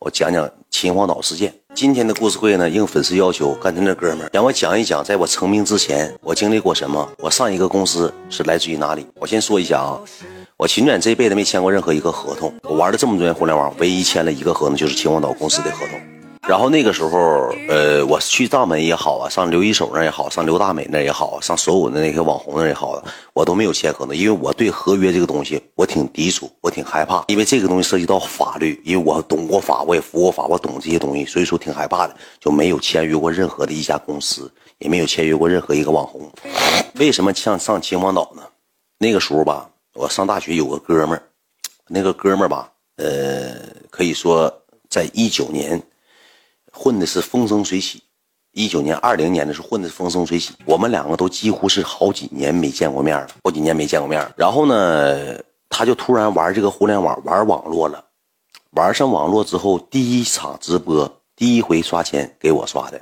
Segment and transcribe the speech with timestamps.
[0.00, 1.52] 我讲讲秦皇岛事件。
[1.74, 7.08] 今天的故事会呢，应粉丝要求，干脆那哥们儿让我讲一讲，在我成名之前，我经历过什么。
[7.18, 9.06] 我上一个公司是来自于哪里？
[9.16, 9.98] 我先说一下啊，
[10.56, 12.52] 我秦远这辈子没签过任何一个合同。
[12.62, 16.17] 我玩了这么多年互联网，唯一签了一个合同，就是秦皇岛公司的合同。
[16.48, 23.04] 然后那个时候，呃，我去大门也好啊，上刘一手那也好，上刘大美那也好，上所有的那些网红那也好，
[23.34, 36.32] 我都没有签合同，因为我对合约这个东西我挺抵触，我挺害怕，因为这个东西涉及到法律，因为我懂过法，我也服过法，我懂这些东西，所以说挺害怕的，就没有签约过任何的一家公司，也没有签约过任何一个网红。
[36.94, 38.42] 为什么像上秦皇岛呢？
[38.96, 41.22] 那个时候吧，我上大学有个哥们儿，
[41.88, 43.52] 那个哥们儿吧，呃，
[43.90, 44.50] 可以说
[44.88, 45.78] 在一九年。
[46.78, 48.00] 混的是风生水起，
[48.52, 50.54] 一九年、二零年的时候混的是风生水起。
[50.64, 54.24] 我们两个都几乎是好几年没见过面了，好几年没见过面。
[54.36, 55.36] 然后呢，
[55.68, 58.04] 他就突然玩这个互联网，玩网络了。
[58.70, 62.98] 玩上网络之后，第一场直播，第一回刷钱给我刷的，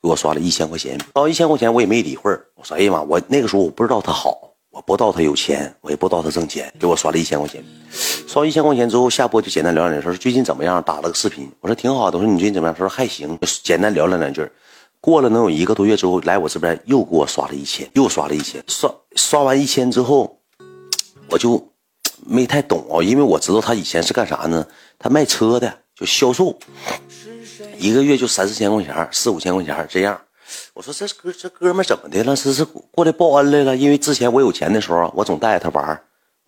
[0.00, 0.98] 给我刷了一千块钱。
[1.12, 4.38] 到一千块钱我也没理会儿，我说哎呀妈，我那个时候我不知道他好。
[4.70, 7.64] 我不知道他有钱，我也不知道他挣钱，给我刷了一千块钱。
[8.28, 10.82] 刷一千块钱之后，下播就简单聊两句，说最近怎么样？
[10.82, 12.18] 打了个视频，我说挺好的。
[12.18, 12.74] 我说你最近怎么样？
[12.74, 14.46] 他说还行，简单聊了两句。
[15.00, 18.62] 过了能有一个多月之后，来我这边又给我刷了一千，又刷了一千。
[18.66, 20.38] 刷刷完一千之后，
[21.30, 21.72] 我就
[22.26, 24.66] 没太懂啊，因为我知道他以前是干啥呢？
[24.98, 26.54] 他卖车的，就销售，
[27.78, 30.20] 一个月就三四千块钱，四五千块钱这样。
[30.74, 32.36] 我说这哥这哥们怎么的了？
[32.36, 33.74] 这是过来报恩来了？
[33.74, 35.98] 因为之前我有钱的时候，我总带着他玩。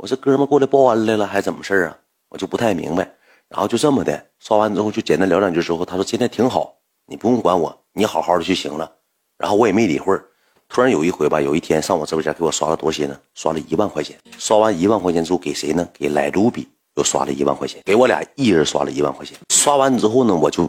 [0.01, 1.95] 我是哥们过来报恩来了，还是怎么事啊？
[2.31, 3.06] 我就不太明白。
[3.51, 8.91] 然后就这么的刷完之后，就简单聊两句之后，他说今天挺好，你不用管我，你好好的就行了。
[9.37, 10.19] 然后我也没理会。
[10.70, 13.20] 突然有一回吧，有一天上我直播间给我刷了多些呢？
[13.34, 14.19] 刷了一万块钱。
[14.39, 15.87] 刷完一万块钱之后给谁呢？
[15.92, 19.37] 给莱卢比又刷了一万块钱，给我俩一人刷了一万块钱。
[19.53, 20.67] 刷完之后呢，我就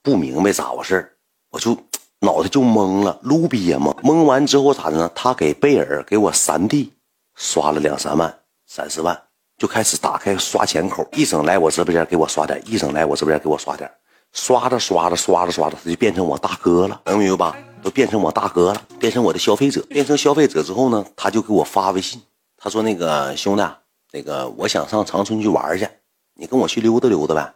[0.00, 1.14] 不明白咋回事
[1.50, 1.76] 我就。
[2.24, 3.92] 脑袋就懵了，卢比也懵。
[4.00, 5.10] 懵完之后咋的呢？
[5.14, 6.92] 他给贝尔给我三弟
[7.34, 8.32] 刷了两三万、
[8.74, 9.22] 三四万，
[9.58, 13.90] 就开始打开刷钱口，一整来我直播间给我刷点，一整来我直播间给我刷点，
[14.32, 17.58] 刷着刷着刷着刷着，他就变成我大哥了，能明白吧？
[17.82, 19.82] 都变成我大哥了，变成我的消费者。
[19.90, 22.22] 变成消费者之后呢，他就给我发微信，
[22.56, 23.62] 他说：“那个兄弟，
[24.10, 25.86] 那个我想上长春去玩去，
[26.36, 27.52] 你跟我去溜达溜达呗，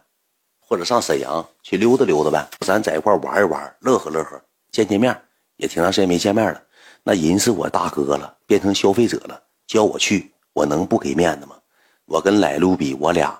[0.59, 4.39] 或者上沈阳去溜达溜达呗，咱在一块玩一玩，乐呵乐呵。”
[4.71, 5.19] 见见面
[5.55, 6.61] 也挺长时间没见面了，
[7.01, 11.55] 那人是我大哥了，变成消费者了，叫我去，我能不给面子吗？
[12.05, 13.39] 我跟莱卢比，我俩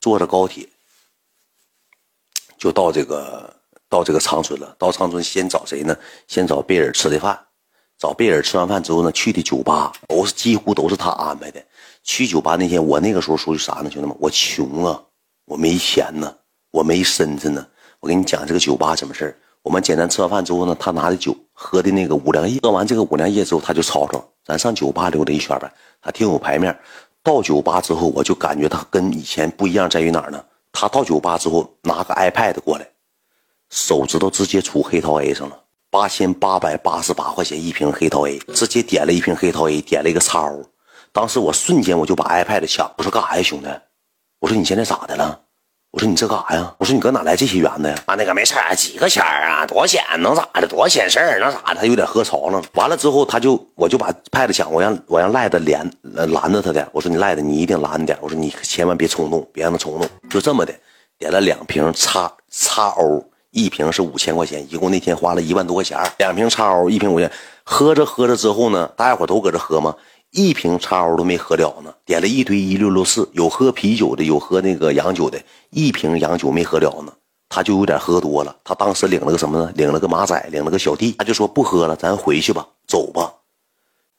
[0.00, 0.68] 坐着高铁
[2.58, 3.54] 就到这个
[3.88, 4.74] 到这个长春了。
[4.76, 5.96] 到长春先找谁呢？
[6.26, 7.38] 先找贝尔吃的饭。
[7.96, 11.64] 找贝尔吃完饭之后呢，去的酒吧都是几乎都是他安排的。
[12.02, 13.88] 去酒吧那天，我那个时候属于啥呢？
[13.88, 15.00] 兄弟们，我穷啊，
[15.44, 16.36] 我没钱呢，
[16.72, 17.64] 我没身子呢。
[18.00, 19.38] 我跟你讲这个酒吧什么事儿。
[19.66, 25.68] 我们简单吃完饭之后呢，他拿的酒喝的那个五粮液，喝完这个五粮液之后，他就吵吵，咱上酒吧溜达一圈呗。
[26.00, 26.78] 他挺有排面。
[27.20, 30.40] 到酒吧之后，我就感觉他跟以前不一样，在于哪儿呢？
[30.70, 32.86] 他到酒吧之后拿个 iPad 过来，
[33.68, 35.58] 手指头直接出黑桃 A 上了，
[35.90, 40.62] 八千八百八十八块钱一瓶黑桃 A，直接点了一瓶黑桃 A，点了一个叉 O。
[41.10, 43.68] 当时我瞬间我就把 iPad 抢，我说干啥呀，兄弟？
[44.38, 45.40] 我说你现在咋的了？
[45.92, 46.74] 我说你这干啥呀？
[46.76, 47.94] 我说你搁哪来这些元子呀？
[48.04, 49.64] 啊，那个没事几个钱儿啊？
[49.64, 50.04] 多少钱？
[50.20, 50.66] 能咋的？
[50.66, 51.40] 多少钱事儿？
[51.40, 51.80] 能咋的？
[51.80, 52.62] 他有点喝潮了。
[52.74, 56.86] 完了之后，他就我就把派子抢，我让我让赖子连拦着他的。
[56.92, 58.18] 我说你赖子，你一定拦点。
[58.20, 60.06] 我说你千万别冲动，别让他冲动。
[60.28, 60.74] 就这么的，
[61.18, 65.98] 点了两瓶叉叉欧，一瓶是五千块钱，一共那天花了一万多块钱。
[66.18, 67.30] 两瓶叉欧，一瓶五千。
[67.64, 69.94] 喝着喝着之后呢，大家伙都搁这喝吗？
[70.36, 77.12] 一瓶叉 O 都没喝了呢，点了一堆一六六四，有喝啤酒的，有喝那个洋酒的，一瓶洋酒没喝了呢，
[77.48, 78.54] 他就有点喝多了。
[78.62, 79.72] 他当时领了个什么呢？
[79.74, 83.32] 领了个马仔，领了个小弟，他就说不喝了，咱回去吧，走吧。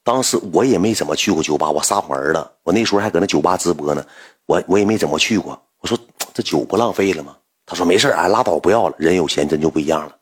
[0.04, 2.52] 当时我也没怎么去过酒吧，我撒门了。
[2.64, 4.04] 我那时候还搁那酒吧直播呢，
[4.48, 5.62] 我我也没怎么去过。
[5.82, 5.96] 我说
[6.34, 7.36] 这酒不浪费了吗？
[7.68, 8.96] 他说没事俺拉倒，不要了。
[8.98, 10.16] 人有钱真就不一样了。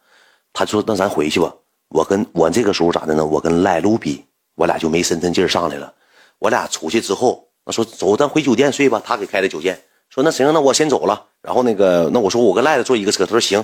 [0.51, 1.53] 他说那咱回去吧。
[1.87, 3.25] 我跟我这个时候咋的呢？
[3.25, 4.24] 我跟赖卢比。
[4.55, 5.93] 我俩就没深沉劲儿上来了。
[6.39, 9.01] 我俩出去之后，那说走，咱回酒店睡吧。
[9.05, 9.79] 他给开的酒店，
[10.09, 11.25] 说那行，那我先走了。
[11.41, 13.25] 然后那个，那我说我跟赖子坐一个车。
[13.25, 13.63] 他说行。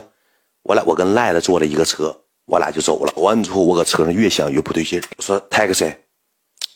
[0.63, 2.15] 我俩我跟赖子坐了一个车，
[2.45, 3.11] 我俩就走了。
[3.15, 5.01] 完了之后，我搁车上越想越不对劲。
[5.17, 5.91] 我说 taxi，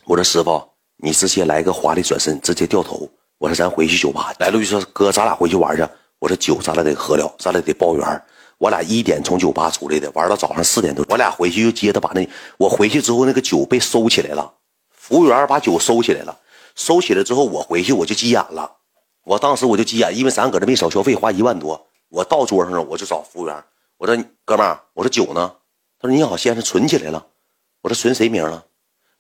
[0.06, 0.60] 我说师傅，
[0.98, 3.08] 你直接来个华丽转身，直接掉头。
[3.38, 4.34] 我说咱回去酒吧。
[4.40, 5.88] 来了就说哥，咱俩回去玩去。
[6.18, 8.24] 我说酒咱俩得喝了，咱俩得报圆。
[8.66, 11.06] 我俩一点从酒吧出来的，玩到早上四点多。
[11.08, 12.28] 我俩回去又接着把那，
[12.58, 14.52] 我回去之后那个酒被收起来了，
[14.92, 16.40] 服务员把酒收起来了。
[16.74, 18.78] 收起来之后，我回去我就急眼了。
[19.24, 21.86] 我当时我就急眼，因为咱搁这没少消费，花一万多。
[22.10, 23.56] 我到桌上了，我就找服务员，
[23.98, 25.52] 我说哥们，我说酒呢？
[26.02, 27.24] 他说你好，先生，存起来了。
[27.84, 28.66] 我说存谁名了？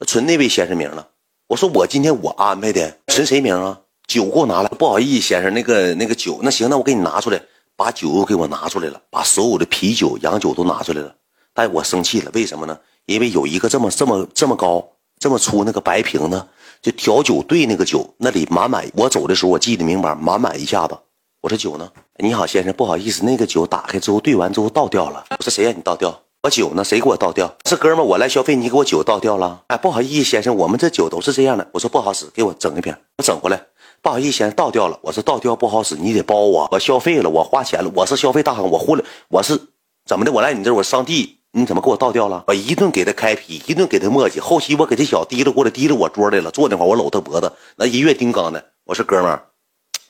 [0.07, 1.07] 存那位先生名了。
[1.45, 3.79] 我说我今天我安排的，存谁名啊？
[4.07, 4.69] 酒给我拿来。
[4.69, 7.39] 不好意思，先生，那个那个酒，那行，那我给你拿出来，
[7.75, 11.13] 把酒又给我拿出来了，把所有的啤酒、洋酒都拿出来了。
[11.53, 12.77] 但我生气了，为什么呢？
[13.05, 14.85] 因为有一个这么这么这么高、
[15.19, 16.45] 这么粗那个白瓶子，
[16.81, 18.85] 就调酒兑那个酒，那里满满。
[18.95, 20.97] 我走的时候我记得明白，满满一下子。
[21.41, 21.89] 我说酒呢？
[22.17, 25.25] 你好，先生，不好意思，那个酒打开之后兑完之后倒掉了。
[25.37, 26.21] 我说谁让你倒掉？
[26.41, 26.83] 我酒呢？
[26.83, 27.53] 谁给我倒掉？
[27.65, 29.63] 是哥们，我来消费，你给我酒倒掉了。
[29.67, 31.67] 哎，不好意思，先生，我们这酒都是这样的。
[31.71, 33.61] 我说不好使，给我整一瓶，我整回来。
[34.05, 34.99] 不好意思，先，倒掉了。
[35.01, 39.59] 我说倒掉不好使，你得包我，我消费了，我花钱了，我是消费大亨，我混了，我是
[40.05, 40.31] 怎么的？
[40.31, 41.39] 我来你这，我上帝。
[41.53, 42.43] 你怎么给我倒掉了？
[42.47, 44.39] 我一顿给他开皮，一顿给他磨叽。
[44.39, 48.63] 后期我给这小提溜过来，提溜我桌来了，坐那块我搂他脖子，那一月丁刚的。
[48.83, 49.41] 我说哥们儿，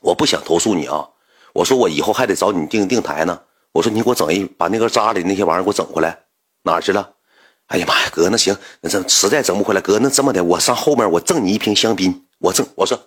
[0.02, 1.08] 我不想投诉你啊。
[1.54, 3.40] 我说我以后还得找你定定台呢。
[3.72, 6.20] 我说你给我整一把那个渣里那些玩意儿给我整回来，
[6.64, 7.12] 哪去了？
[7.68, 12.68] 哎呀妈呀，哥，那行，那这实在整不回来，哥，那这么的，我上后面我赠你一瓶香槟，我赠。
[12.76, 13.00] 我说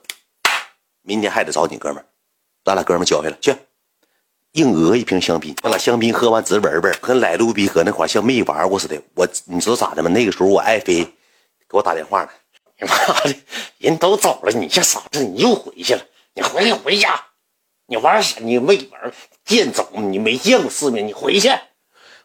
[1.08, 2.04] 明天还得找你哥们儿，
[2.62, 3.56] 咱俩哥们儿交下来去。
[4.52, 9.00] 硬讹一瓶香槟，把香槟喝完直闻闻，跟来路比搁那块像没玩过似的。
[9.14, 10.10] 我你知道咋的吗？
[10.10, 11.02] 那个时候我爱妃
[11.66, 12.30] 给我打电话呢。
[12.86, 12.86] 妈
[13.24, 13.34] 的，
[13.78, 16.02] 人都走了，你这傻子你又回去了？
[16.34, 17.18] 你回去回家，
[17.86, 18.38] 你玩啥？
[18.40, 19.10] 你没玩
[19.46, 21.48] 见走，你没见过世面，你回去。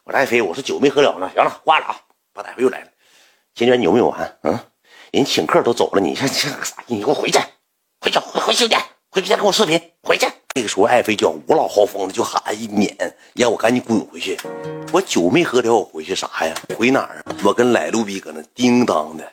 [0.04, 1.30] 我说爱妃，我说酒没喝了呢。
[1.34, 1.96] 行了，挂了啊。
[2.34, 2.88] 把大夫又来了，
[3.54, 4.38] 金娟你有没有完？
[4.42, 4.58] 嗯，
[5.10, 6.76] 人请客都走了，你这这个啥？
[6.86, 7.38] 你给我回去，
[8.04, 8.76] 回去回回兄弟，
[9.10, 10.26] 回去再跟我视频，回去。
[10.54, 12.94] 那个时候，爱妃就五老豪风的，就喊一撵，
[13.32, 14.38] 让我赶紧滚回去。
[14.92, 16.54] 我酒没喝了，我回去啥呀？
[16.76, 17.24] 回哪儿？
[17.42, 19.24] 我跟来路比搁那叮当的，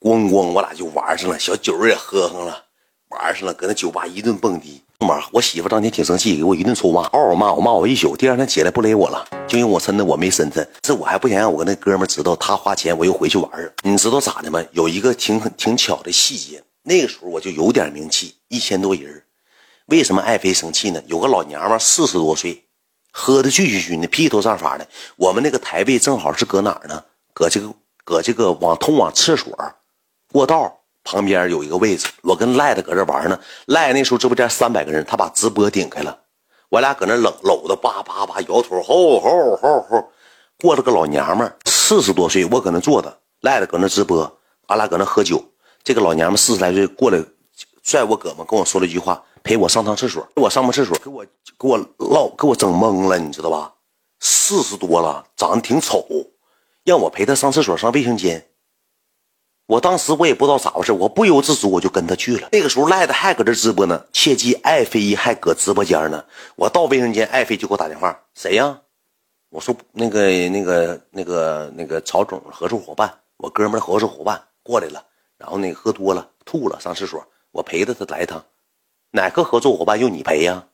[0.00, 2.64] 咣咣，我俩就玩上了，小酒也喝上了，
[3.10, 4.82] 玩上了，搁那酒吧一顿蹦迪。
[5.06, 8.16] 妈，我媳妇当天挺生气，给我一顿臭骂，嗷嗷骂我，骂我一宿。
[8.16, 14.60] 第二天起来不勒我了，就因为我真的我没身份，这我还不想让我跟那哥们知道，他花钱我又回去玩你知道咋的吗？
[14.72, 19.22] 有一个挺挺巧的细节，那个时候我就有点名气，一千多人。
[19.86, 21.02] 为什么爱妃生气呢？
[21.06, 22.64] 有个老娘们四十多岁，
[23.12, 24.86] 喝的醉醺醺的，披头散发的。
[25.16, 27.04] 我们那个台位正好是搁哪儿呢？
[27.34, 27.74] 搁这个，
[28.04, 29.52] 搁这个往通往厕所
[30.32, 32.08] 过道旁边有一个位置。
[32.22, 36.16] 我跟赖子搁这玩呢，赖那时候直播间三百个人，他把直播顶开了，
[36.68, 40.12] 我俩搁那冷搂的叭叭叭摇头，吼吼吼吼。
[40.58, 45.49] 过了个老娘们四十多岁，我搁那坐着，赖子搁那直播，俺俩搁那喝酒。
[45.82, 47.22] 这个老娘们四十来岁过来，
[47.82, 49.22] 拽我胳膊跟我说了一句话。
[49.42, 51.24] 陪我上趟厕所，给我上趟厕所，给我
[51.58, 53.72] 给我唠，给我整懵了，你知道吧？
[54.20, 56.06] 四十多了，长得挺丑，
[56.84, 58.48] 让我陪他上厕所，上卫生间。
[59.64, 62.50] 我当时我也不知道咋回事，我不由自主我就跟他去了。
[62.52, 66.22] 那个时候赖子还搁这直播呢，切记爱妃还搁直播间呢。
[66.56, 68.78] 我到卫生间，爱妃就给我打电话，谁呀？
[69.48, 75.02] 我说那个那个那个那个曹总合作伙伴，我哥们合作伙伴过来了，
[75.40, 78.44] 然后那个喝多了吐了，上厕所，我陪着他来一趟。
[79.12, 80.68] 哪个合作伙伴用你陪呀？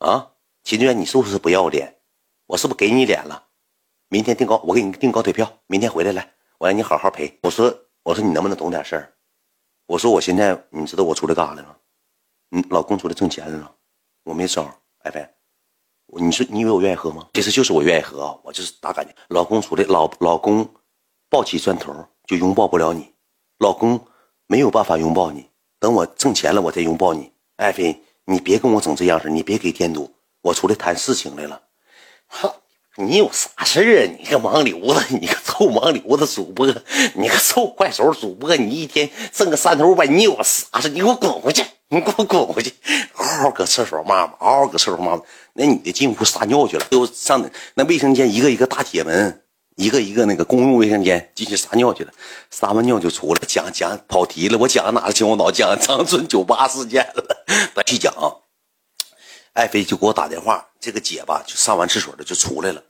[0.00, 0.32] 啊，
[0.62, 1.98] 秦娟，你是不是不要脸？
[2.46, 3.48] 我是不是给你脸了？
[4.08, 7.40] 明天订高，我给你订高铁票，明天回来来，我让你好好陪。
[7.42, 9.14] 我说，我说你能不能懂点事儿？
[9.86, 11.78] 我说我现在，你知道我出来干啥来了？
[12.50, 13.74] 你，老公出来挣钱来了，
[14.24, 14.70] 我没招。
[14.98, 15.26] 哎飞，
[16.06, 17.30] 你说你以为我愿意喝吗？
[17.32, 19.14] 其实就是我愿意喝啊，我就是大感觉。
[19.28, 20.68] 老公出来，老老公
[21.28, 21.92] 抱起砖头
[22.26, 23.11] 就拥抱不了你，
[23.62, 24.08] 老公
[24.48, 27.30] 没有办法拥抱你，等我挣钱了，我再拥抱你。
[27.54, 30.12] 爱妃，你别跟我整这样式，你别给添堵。
[30.40, 31.62] 我出来谈事情来了。
[32.26, 32.50] 哼，
[32.96, 34.16] 你有啥事啊？
[34.18, 36.66] 你个盲流子，你个臭盲流子主播，
[37.14, 40.88] 你个臭快手主播，你一天挣个三头五百，你有啥事？
[40.88, 41.64] 你给我滚回去！
[41.86, 42.74] 你给我滚回去！
[43.14, 45.22] 嗷嗷搁厕所骂，嗷嗷搁厕所骂骂。
[45.52, 49.44] 那女的进屋撒尿去了，又上那卫生间，一个一个大铁门。
[49.76, 52.12] 一个一个那个公用卫生间进去撒尿去了，
[52.50, 54.58] 撒完尿就出来，讲讲跑题了。
[54.58, 55.50] 我讲哪个秦皇岛？
[55.50, 57.44] 讲长春酒吧事件了。
[57.86, 58.30] 继续讲啊，
[59.54, 62.82] 爱妃就给我打电话，这个姐吧就上完厕所了就出来了。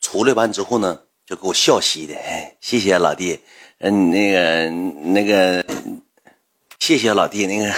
[0.00, 3.40] 出来完之后呢，就给我笑嘻的，哎谢谢老弟。
[3.78, 5.64] 嗯，那个那个，
[6.78, 7.74] 谢谢老弟，那个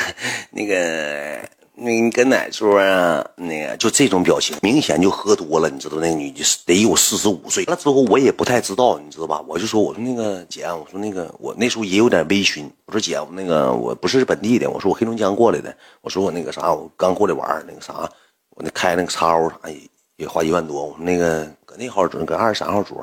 [0.51, 1.49] 那个。
[1.75, 3.25] 那你跟哪桌啊？
[3.35, 5.97] 那个就这种表情，明显就喝多了，你知道？
[5.97, 7.65] 那个女的得有四十五岁。
[7.65, 9.43] 完了之后，我也不太知道，你知道吧？
[9.49, 12.69] 我就说，我说那个姐，我说那个我那时候也有点微醺。
[12.85, 15.75] 我说姐，那个我不是本地的，我说我黑龙江过来的。
[16.03, 18.09] 我说我那个啥，我刚过来玩那个啥，
[18.51, 19.81] 我那开那个叉 O 啥也
[20.17, 20.85] 也花一万多。
[20.85, 23.03] 我说那个搁那号桌，搁二十三号桌，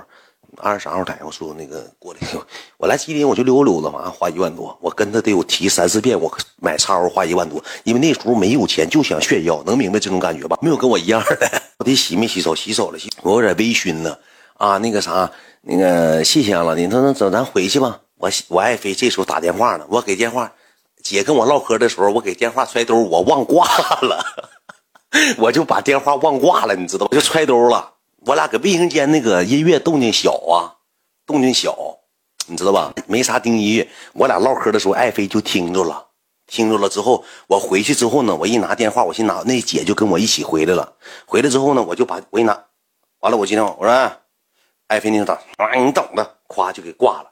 [0.62, 2.20] 二十三号台，我说那个过来，
[2.78, 10.58] 我来吉林我就溜达溜达嘛，花一万多，我跟他得有提三四遍，我买叉 O 花一万多，因为那时候没有钱，就想炫耀，能明白这种感觉吧？
[10.62, 12.54] 没有跟我一样的，我得洗没洗手？
[12.54, 14.18] 洗手了，洗，我有点微醺呢。
[14.58, 18.02] 啊，那个啥，那个谢谢了，你说那走，咱回去吧。
[18.18, 20.52] 我我爱妃这时候打电话呢，我给电话，
[21.02, 23.66] 姐跟我唠嗑的时候，我给电话揣兜，我忘挂
[24.02, 24.22] 了，
[25.40, 27.16] 我就把电话忘挂了，你知道吧？
[27.16, 27.94] 就揣兜了。
[28.26, 30.76] 我俩搁卫生间那个音乐动静小啊，
[31.26, 31.76] 动静小，
[32.48, 32.94] 你知道吧？
[33.08, 36.06] 没啥听音乐，我俩唠嗑的时候，爱妃就听着了，
[36.46, 40.94] 听着了之后，我回去之后呢，我一拿电话，我寻拿那姐就跟我一起回来了。
[41.26, 42.62] 回来之后呢，我就把我一拿，
[43.22, 44.12] 完了我今天，我说
[44.88, 47.32] 爱妃你等，啊你等着，咵就给挂了。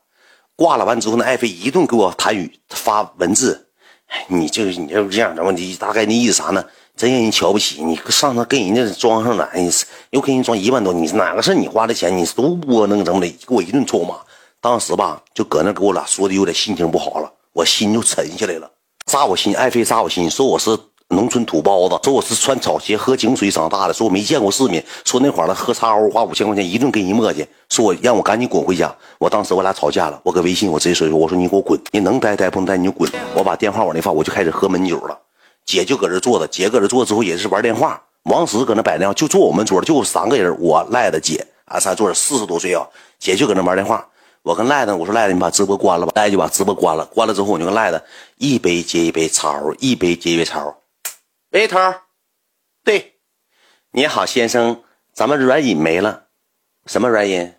[0.56, 3.68] 挂了完之后呢，爱妃一顿给我弹语发文字，
[4.28, 6.64] 你就你这这样的问题，大概那意思啥呢？
[6.98, 9.48] 真让人瞧不起你，上那跟人家装上了，
[10.10, 12.18] 又给人装一万多，你哪个是你花的钱？
[12.18, 13.28] 你都窝囊怎么的？
[13.48, 14.16] 给我一顿臭骂。
[14.60, 18.68] 当时吧，就搁那给我俩说的有点心情不好了，我心就沉下来了。
[19.06, 20.76] 扎我心，爱妃扎我心，说我是
[21.10, 28.94] 农村土包子，说我是穿草鞋喝井水长大的，说我没见过世面，说那会儿了喝茶欧花五千块钱一顿给人磨叽，说我让我赶紧滚回家。
[29.20, 33.08] 我当时我俩吵架了，我搁微信我直接说我说你给我滚，你能待待不能待你就滚。
[33.36, 35.16] 我把电话往那放，我就开始喝闷酒了。
[35.68, 38.02] 姐就搁这坐着，姐搁这坐之后也是玩电话。
[38.24, 42.88] 王石搁那摆电话，就坐我们桌就三个人，我赖的姐，俺仨坐着，四十多岁啊。
[43.20, 44.10] 姐就搁那玩电话，
[44.44, 47.06] 我跟赖子我说赖子你把直播关了吧，赖就把直播关了。
[47.08, 48.02] 关了之后我就跟赖子
[48.38, 50.78] 一杯接一杯超，一杯接一杯超。
[51.52, 51.78] 喂，头，
[52.86, 53.16] 对，
[53.92, 54.84] 你好先生，
[55.14, 56.28] 咱们软饮没了，
[56.86, 57.56] 什么软饮？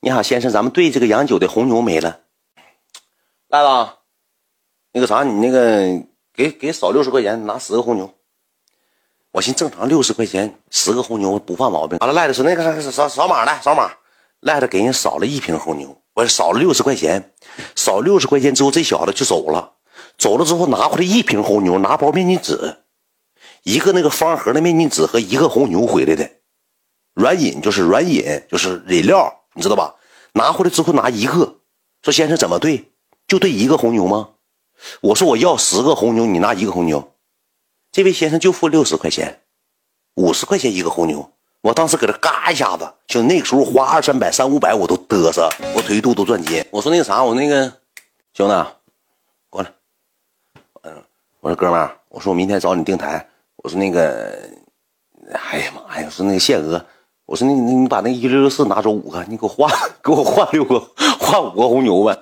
[0.00, 2.20] 你好先生，咱们兑这个洋酒的红牛没了。
[3.48, 3.90] 赖子，
[4.92, 6.06] 那个啥，你那个。
[6.36, 8.12] 给给少六十块钱，拿十个红牛。
[9.32, 11.98] 我寻正常六十块钱十个红牛不犯毛病。
[11.98, 13.90] 完了赖子说那个扫扫码来扫码，
[14.40, 17.32] 赖子给人扫了一瓶红牛，我少了六十块钱，
[17.74, 19.72] 少六十块钱之后这小子就走了，
[20.18, 22.76] 走了之后拿回来一瓶红牛，拿包面巾纸，
[23.62, 26.30] 一个那个方盒的面巾纸和一个红牛回来的，
[27.14, 29.94] 软饮就是软饮就是饮料，你知道吧？
[30.34, 31.60] 拿回来之后拿一个，
[32.02, 32.92] 说先生怎么兑？
[33.26, 34.30] 就兑一个红牛吗？
[35.00, 37.12] 我说我要十个红牛，你拿一个红牛。
[37.92, 39.40] 这位先生就付六十块钱，
[40.14, 41.32] 五十块钱一个红牛。
[41.62, 46.64] 我当时搁这嘎一下子，就那个时候花二三百、三五百我都嘚瑟，我腿肚都转筋。
[46.70, 47.72] 我说那个啥，我那个
[48.34, 48.66] 兄弟
[49.50, 49.72] 过来，
[50.82, 51.02] 嗯，
[51.40, 53.28] 我说哥们儿，我说我明天找你订台。
[53.56, 54.48] 我说那个，
[55.32, 56.86] 哎呀妈呀，我说那个谢哥，
[57.24, 59.68] 我说那你你把那一六六四拿走五个，你给我换，
[60.04, 60.78] 给我换六个，
[61.18, 62.16] 换五个红牛呗。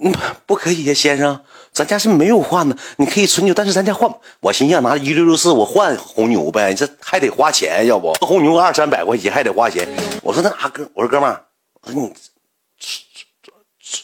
[0.00, 0.12] 嗯，
[0.44, 2.76] 不可以呀，先生，咱家是没有换的。
[2.96, 4.12] 你可以存牛，但是咱家换。
[4.40, 9.88] 我寻思拿一六六四，我换红牛呗，这还得花钱，要不红牛二三百块钱还得花钱。
[10.22, 11.44] 我说那啥哥，我说哥们儿，
[11.82, 12.12] 我说你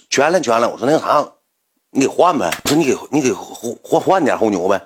[0.09, 0.69] 全了全了。
[0.69, 1.27] 我说那个啥，
[1.91, 2.51] 你给换呗。
[2.65, 4.81] 我说你给你给换换点红牛呗，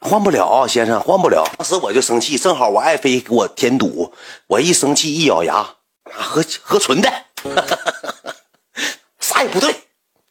[0.00, 1.44] 换不了，先生换不了。
[1.58, 4.12] 当时我就生气，正好我爱妃给我添堵，
[4.46, 5.76] 我一生气一咬牙，
[6.10, 7.08] 喝喝纯的，
[9.20, 9.74] 啥也不对。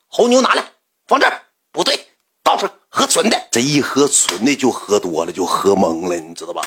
[0.08, 0.66] 红牛拿来，
[1.08, 1.42] 放这儿
[1.72, 2.08] 不对，
[2.44, 3.48] 倒上喝纯的。
[3.52, 6.62] 这一喝纯的就喝多了，就喝懵了，你知道吧？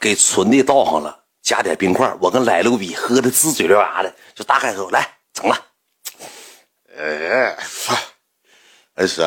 [0.00, 2.12] 给纯的倒上了，加点冰块。
[2.20, 5.66] 我跟来路比，喝的直嘴溜牙的，就大开口来整了。
[6.98, 7.56] 哎，
[8.94, 9.22] 恩师，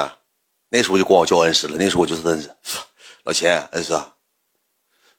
[0.69, 1.77] 那时候就管我叫恩师了。
[1.77, 2.53] 那时候我就是恩师，
[3.23, 3.97] 老秦，恩师，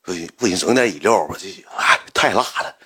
[0.03, 2.77] 不行不行，整点饮料吧，这哎太辣了。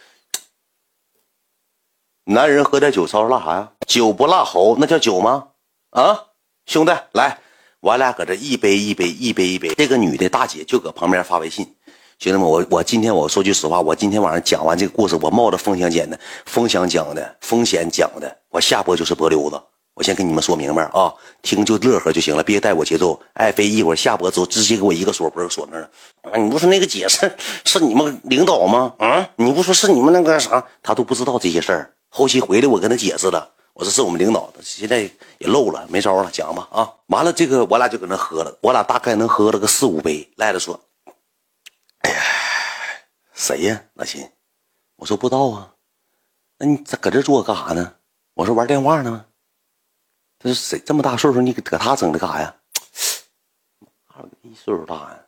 [2.25, 3.73] 男人喝点酒，烧辣啥呀？
[3.87, 5.49] 酒不辣喉，那叫酒吗？
[5.91, 6.30] 啊，
[6.71, 7.37] 兄弟，来，
[7.81, 9.75] 我俩搁这一杯一杯一杯一杯。
[9.75, 11.65] 这个女的大姐就搁旁边发微信。
[12.21, 19.61] 兄弟们，我我今天我说句实话，我今天晚上讲完这个故事，我冒着风险讲的，风险讲的，风险讲的，我下播就是波溜子。
[19.95, 21.13] 我先跟你们说明白啊，
[21.43, 23.21] 听就乐呵就行了，别带我节奏。
[23.33, 25.91] 爱妃一会儿下播之后，直接给我一个锁脖锁那儿了。
[26.31, 28.95] 啊，你不说那个姐是是你们领导吗？
[29.01, 31.95] 啊，你不说是你们那个啥，他都不知道这些事儿。
[32.09, 35.01] 后期回来，我跟他解释了，我说是我们领导，现在
[35.39, 36.93] 也漏了，没招了，讲吧啊！
[37.07, 40.29] 完了，这个我俩就搁那喝了，我俩大概能喝了个四五杯。
[40.37, 40.79] 赖子说
[42.03, 42.23] ：“哎呀，
[43.33, 43.83] 谁呀？
[43.95, 44.29] 老秦？”
[44.97, 45.75] 我说：“不知道啊。”
[46.59, 47.95] 那你搁这坐干啥呢？
[48.35, 49.25] 我说：“玩电话呢。”
[50.39, 52.55] 他说：“谁这么大岁数，你搁他整的干啥呀？”
[54.43, 55.19] 一岁数大呀，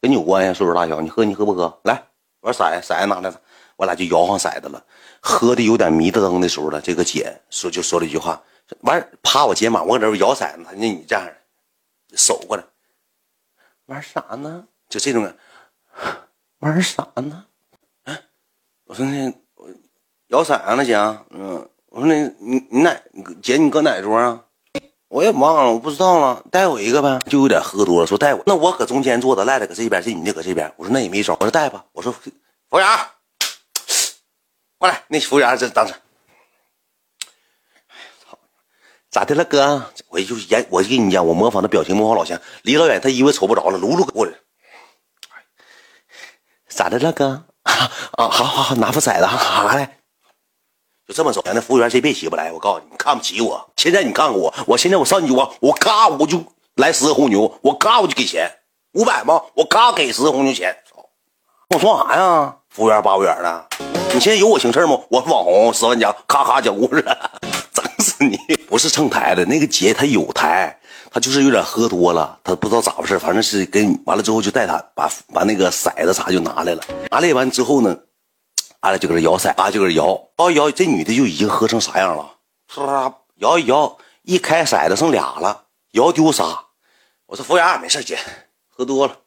[0.00, 0.54] 跟你有关系？
[0.58, 1.80] 岁数大小，你喝你喝不喝？
[1.84, 2.02] 来，
[2.40, 3.30] 玩骰骰子拿来。
[3.80, 4.84] 我俩就摇上骰子了，
[5.20, 6.78] 喝的有点迷瞪瞪的时候了。
[6.82, 8.38] 这个姐说就说了一句话，
[8.80, 11.26] 完趴我肩膀，我搁这摇骰子，那你这样，
[12.14, 12.64] 手过来，
[13.86, 14.66] 玩啥呢？
[14.90, 15.32] 就这种，
[16.58, 17.46] 玩啥呢？
[18.04, 18.18] 啊，
[18.84, 19.66] 我说那我
[20.26, 20.94] 摇色呢，姐？
[21.30, 22.94] 嗯，我说那你你哪
[23.42, 24.44] 姐你搁哪桌啊？
[25.08, 27.18] 我也忘了，我不知道了，带我一个呗。
[27.30, 28.42] 就有点喝多了，说带我。
[28.44, 30.70] 那我搁中间坐着，赖子搁这边，这女的搁这边。
[30.76, 31.82] 我说那也没招，我说带吧。
[31.92, 32.30] 我说服
[32.72, 32.86] 务员，
[34.80, 35.92] 过来，那服务员这当时，
[37.88, 38.38] 哎操，
[39.10, 39.92] 咋的了哥？
[40.08, 44.32] 我就演，我就跟你讲，我模仿的表情模仿老乡，离老远他以为瞅不着了，噜噜过来。
[46.66, 47.44] 咋的了哥？
[47.64, 49.98] 啊，好好好，拿副骰子，好嘞。
[51.06, 52.50] 就这么走，那服务员谁别起不来？
[52.50, 53.70] 我告诉你，你看不起我。
[53.76, 56.42] 现在你看看我，我现在我上去我我嘎我就
[56.76, 58.50] 来十个红牛，我嘎我就给钱，
[58.92, 59.42] 五百吗？
[59.56, 60.74] 我嘎给十个红牛钱。
[61.68, 62.56] 我装啥呀？
[62.70, 63.68] 服务员八五元的，
[64.12, 65.00] 你现在有我行事吗？
[65.08, 67.02] 我网红十万加，咔咔讲故事，
[67.72, 68.36] 整死你！
[68.68, 77.96] 不是蹭台的，那个姐她有台，她就是有点喝多了，她不知道咋回事，反正是跟完了之后就带她把把那个骰子啥就拿来了，拿来完之后呢。
[78.80, 80.06] 俺俩就搁这摇骰，俺就搁这摇，
[80.38, 82.36] 摇一摇，这女的就已经喝成啥样了？
[82.72, 86.64] 唰，摇一摇，一开骰子剩俩了，摇丢仨。
[87.26, 88.18] 我说服务员，没事姐，
[88.68, 89.18] 喝多了。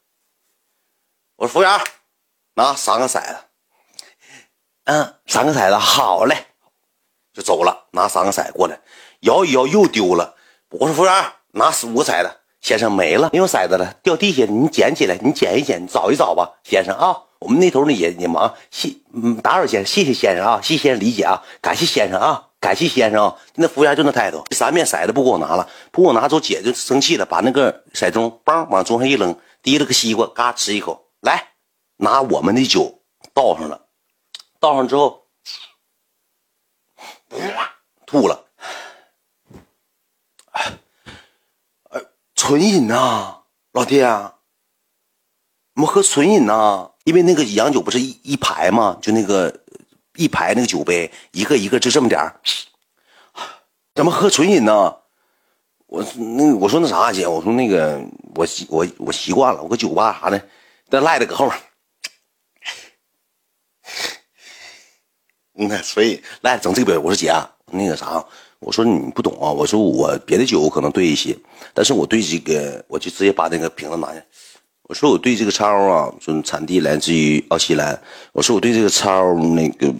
[1.35, 1.79] 我说服务员，
[2.55, 3.35] 拿三个骰子。
[4.85, 6.47] 嗯，三个骰子，好嘞，
[7.33, 7.87] 就走了。
[7.91, 8.79] 拿三个骰过来，
[9.21, 10.35] 摇一摇又丢了。
[10.71, 11.13] 我说服务员，
[11.51, 17.23] 拿五个骰子，先生没了，没有骰子了，掉地下了，你捡起来，你捡一捡，你找一找吧，先生啊。
[17.39, 18.89] 我们那头呢也也忙，谢
[19.41, 23.35] 打扰先生，谢谢先生啊，谢先生理解啊，感谢先生啊，感谢先生啊。
[23.55, 31.49] 那服务员就那态度，三面骰子不给我拿了，不给我拿之后，姐就生气了，把那个骰盅梆往桌上一扔，提了个西瓜，嘎吃一口，来
[31.97, 33.01] 拿我们的酒
[33.33, 33.81] 倒上了，
[34.63, 35.25] 倒上之后，
[38.05, 38.45] 吐了，
[40.51, 40.79] 哎，
[42.33, 43.43] 纯饮呐，
[43.73, 44.35] 老弟啊，
[45.75, 46.91] 我们喝纯饮呐。
[47.03, 48.97] 因为那个洋酒不是一一排吗？
[49.01, 49.53] 就那个
[50.15, 52.39] 一排那个酒杯，一个一个就这么点儿，
[53.93, 54.95] 怎么喝纯饮呢？
[55.87, 58.01] 我那我说那啥姐，我说那个
[58.35, 60.47] 我习我我习惯了，我搁酒吧啥的，
[60.87, 61.61] 那赖着搁后面。
[65.55, 67.31] 嗯，所以来整这个杯我说姐，
[67.71, 68.23] 那个啥，
[68.59, 71.37] 我说你不懂啊，我说我别的酒我可能兑一些，
[71.73, 74.21] 但是我对这个，我就直接把那个瓶子拿下。
[74.83, 77.99] 我说我对这个超啊，说产地来自于奥西兰。
[78.33, 79.93] 我说我对这个超那个，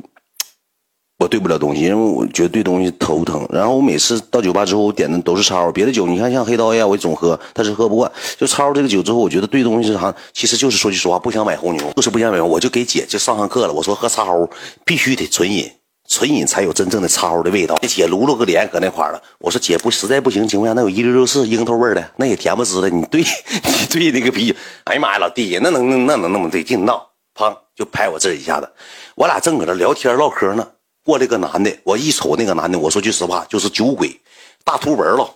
[1.23, 3.47] 我对不了东西，因为我觉得对东西头疼。
[3.49, 8.12] 然后我每次到酒吧之后，我点的都是超，别的酒你看像黑刀呀，我总喝，但是喝不惯。
[8.38, 12.41] 就超这个酒之后，我觉得对东西是啥，其实就是说句实话，不想买红牛，就是不想买。
[12.41, 14.47] 我就给姐就上上课了，我说喝超
[14.86, 15.71] 必须得纯饮。
[16.09, 17.79] 纯饮才有真正的超的味道。
[17.88, 19.19] 姐撸了个脸搁那块了。
[19.39, 22.89] 我说姐不实在不行情况下，那有一六六四樱桃味的，那也甜不滋的。
[22.89, 27.01] 你对， 你对那个啤酒，哎呀妈呀，老弟，那能那能那么对劲闹？
[27.33, 28.69] 砰，就拍我这一下子。
[29.15, 30.67] 我俩正搁这聊天唠嗑呢，
[31.04, 34.22] 过来个男的，我一瞅那个男的，我说句实话，就是酒鬼，
[34.63, 35.30] 大秃纹了，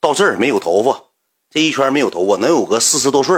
[0.00, 0.98] 到这儿没有头发，
[1.50, 3.36] 这一圈没有头发，能有个四十多岁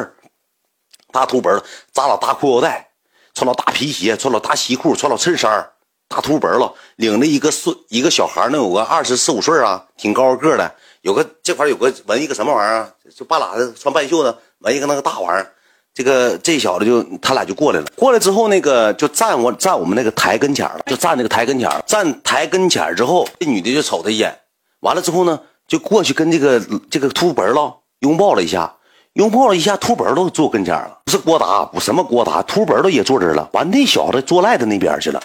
[1.13, 2.91] 大秃纹扎老大裤腰带，
[3.35, 5.73] 穿老大皮鞋，穿老大西裤，穿老衬衫
[6.09, 15.53] 大秃本了，领着一个孙一个小孩能有个二十四五岁啊，挺高个的，有个这块有个纹一个什么玩意儿，就半拉的穿半袖子，纹一个那个大玩意儿。
[15.97, 24.39] 这个这小子就他俩就过来了，过来之后那个就站我站我们那个台跟前了，就站那个台跟前站台跟前之后，这女的就瞅他一眼，
[24.81, 28.75] 完了之后呢，就过去跟这个这个秃脖了拥抱了一下。
[29.15, 30.99] 拥抱了一下，秃脖都坐跟前了。
[31.07, 33.49] 不是郭达，不什么郭达，秃脖都也坐这儿了。
[33.55, 35.19] 完，那小子坐赖在那边去了。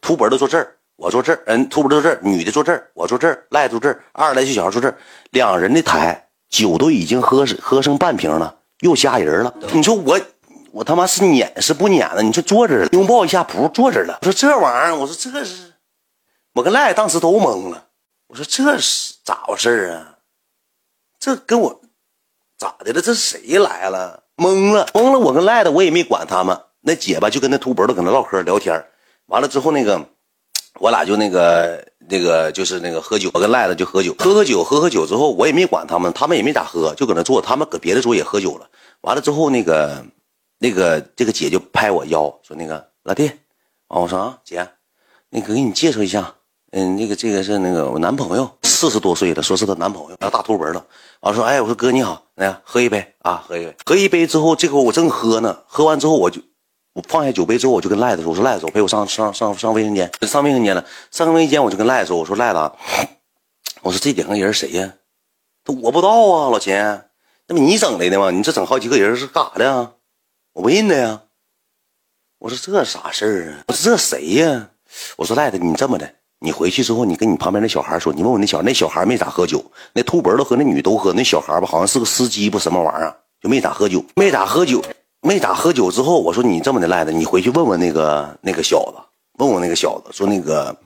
[0.00, 1.40] 秃脖都坐这儿，我坐这儿。
[1.46, 4.96] 嗯，秃本坐这儿，女的坐这儿，我坐这儿，赖坐这儿，二十来岁小孩坐这儿。
[5.30, 9.54] 两人的台酒都已经喝喝剩半瓶了，又加人了。
[9.72, 10.20] 你说我
[10.72, 12.22] 我他妈是撵是不撵了？
[12.22, 14.18] 你说坐这儿拥抱一下，不是坐这儿了。
[14.22, 15.74] 我说这玩意儿，我说这是，
[16.54, 17.86] 我跟赖当时都懵了。
[18.28, 20.18] 我说这是咋回事啊？
[21.18, 21.80] 这跟我。
[22.56, 23.00] 咋的了？
[23.00, 24.22] 这是谁来了？
[24.36, 25.18] 懵了，懵了！
[25.18, 26.58] 我跟赖的我也没管他们。
[26.80, 28.84] 那姐吧就跟那秃脖子搁那唠嗑聊天
[29.26, 30.06] 完了之后那个，
[30.78, 33.30] 我俩就那个那个就是那个喝酒。
[33.34, 37.40] 我跟赖子就喝酒，喝喝酒，喝喝酒之后我也没管他们，他们也没咋喝，就搁那坐。
[37.40, 38.68] 他们搁别的桌也喝酒了。
[39.02, 40.04] 完了之后那个
[40.58, 43.28] 那个这个姐就拍我腰说：“那个老弟，
[43.88, 44.66] 啊，我说啊姐，
[45.30, 46.34] 那个给你介绍一下。”
[46.76, 50.84] 嗯，那个这个是那个我男朋友，四十多岁了，说是他男朋友，然后大秃纹了。
[51.20, 56.40] 完说，哎，我说哥你好，来喝一杯啊，喝一杯，喝一杯之后，这会我正喝呢，喝完之后我就
[56.94, 62.58] 我放下酒杯之后，我就跟赖子说，我说赖子，我陪我上上上上卫生间，上卫生间了，上卫生间我就跟赖子说，我说赖子，
[63.82, 64.94] 我说这两个人谁呀？
[65.64, 66.74] 他我不知道啊，老秦，
[67.48, 68.30] 那不你整来的吗？
[68.30, 69.94] 你这整好几个人是干啥的？
[70.52, 71.22] 我不认得呀。
[72.38, 73.64] 我说这啥事儿啊？
[73.66, 74.70] 我说这谁呀？
[75.16, 84.80] 我说赖子，你这么的，你回去之后，你跟你旁边那小孩说，你问问那小那小孩没咋喝酒，那秃脖子和那女都喝，那小孩吧好像是个司机不什么玩意儿，就没咋喝酒，没咋喝酒，
[85.26, 88.98] 没咋喝酒之后，我说你这么的赖子，你回去问问那个那个小子，
[89.38, 90.76] 问问那个小子，说那个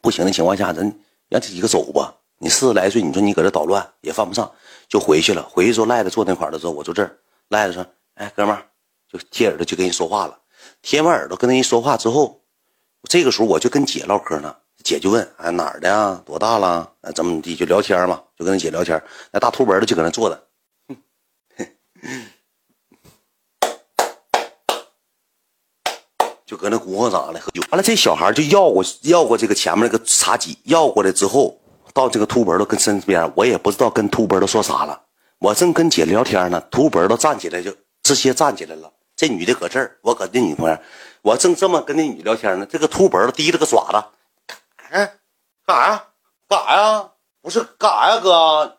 [0.00, 0.82] 不行的情况下，咱
[1.28, 2.14] 让这几个走吧。
[2.38, 4.50] 你四十来岁，你说你搁这捣乱也犯不上，
[4.88, 5.42] 就回去了。
[5.42, 8.64] 回去之后赖子坐那块的时候，我坐这儿，赖子说，哎哥们儿，
[9.12, 10.38] 就贴耳朵就跟人说话了。
[10.80, 12.40] 贴完耳朵跟人说话之后，
[13.10, 14.56] 这个时候我就跟姐唠嗑呢。
[14.82, 16.22] 姐就问：“哎，哪儿的呀？
[16.24, 16.90] 多大了？
[17.02, 17.54] 哎，怎么地？
[17.54, 19.02] 就聊天嘛，就跟那姐聊天。
[19.32, 20.42] 那大秃脖子就搁那坐着，
[26.46, 27.40] 就搁那鼓捣啥呢？
[27.40, 27.62] 喝酒。
[27.70, 31.58] 完了，这小孩就要过要过这个前面那个茶几，要过来之后，
[31.92, 35.00] 到这个秃脖子跟身边，我也不知道跟秃脖子说啥了。
[35.38, 38.92] 我正跟姐聊天呢，秃脖子站起来就直接站起来了。
[39.16, 40.82] 这女的搁这儿，我搁那女旁边，
[41.22, 44.04] 我正这么跟那女聊天呢，这个秃脖子提着个爪子。”，
[45.66, 46.04] 干啥呀？
[46.48, 47.10] 干啥呀？
[47.40, 48.78] 不是干啥呀，哥？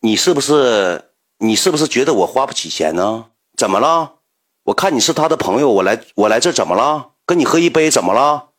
[0.00, 3.26] 你是不是你是不是觉得我花不起钱呢？
[3.56, 4.19] 怎么了？
[4.70, 7.10] 我看你是他的朋友，我来我来这怎么了？
[7.26, 8.50] 跟你喝一杯怎么了？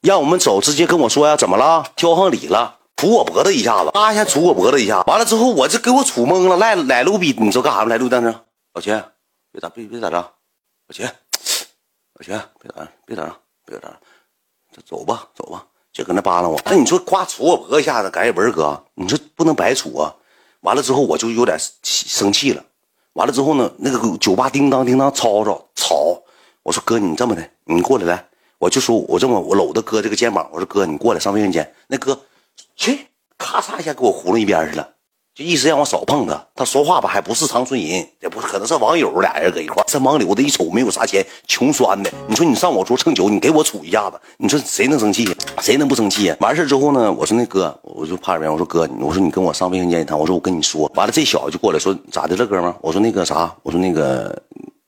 [0.00, 1.92] 让我们走，直接跟我说呀，怎么了？
[1.96, 8.32] 挑上礼了，杵我脖子一下子，啪一下杵我脖子一下，完了之后我这给我杵懵了，来来路比，你说干啥来路当时，
[8.74, 9.02] 老秦，
[9.50, 13.36] 别打别别打仗，老秦，老秦，别打别打仗，
[13.66, 13.98] 别打仗，
[14.72, 15.66] 就走吧走吧。
[15.92, 20.14] 就搁那扒拉我，那你说夸杵我脖子一下子，改文哥，你说不能白杵啊！
[20.60, 22.64] 完了之后我就有点生气了。
[23.14, 26.22] 完了之后呢，那个酒吧叮当叮当吵吵吵，
[26.62, 31.74] 我说哥，你这么的，你过来来，我就说我这么我搂着哥这个肩膀，我说哥，你过来上卫生间。
[31.88, 32.20] 那哥
[32.76, 34.88] 去，咔嚓一下给我糊弄一边去了。
[35.32, 42.10] 就意思让我少碰他，他说话吧还不是长春人，也不可能是网友俩人搁一块这网流的一瞅没有啥钱，穷酸的。
[42.26, 45.24] 你说你上我桌蹭酒，你给我杵一下子，你说谁能生气？
[45.60, 46.36] 谁能不生气呀？
[46.40, 50.90] 完事之后呢，我说那哥，我就趴这边，我说哥，我说你跟我上卫生间一趟，我说我跟你说。
[50.94, 52.74] 完了这小子就过来说咋的了，哥们？
[52.80, 54.36] 我说那个啥，我说那个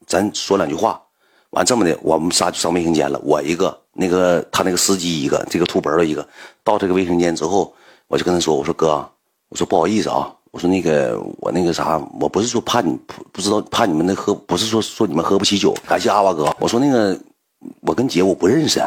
[0.07, 1.01] 咱说两句话。
[1.51, 3.21] 完这么的，我们仨就上卫生间了。
[3.23, 6.27] 我一个，那个他那个司机一个，这个秃脖的一个。
[6.65, 7.73] 到这个卫生间之后，
[8.09, 9.09] 我就跟他说，我说哥。
[9.53, 15.77] 我说不好意思啊，我说那个我那个啥，我不是说怕你不不知道怕你们那喝，不是说说你们喝不起酒。
[15.87, 16.57] 感谢阿瓦哥。
[16.59, 17.21] 我说那个
[17.83, 18.81] 我跟姐我不认识，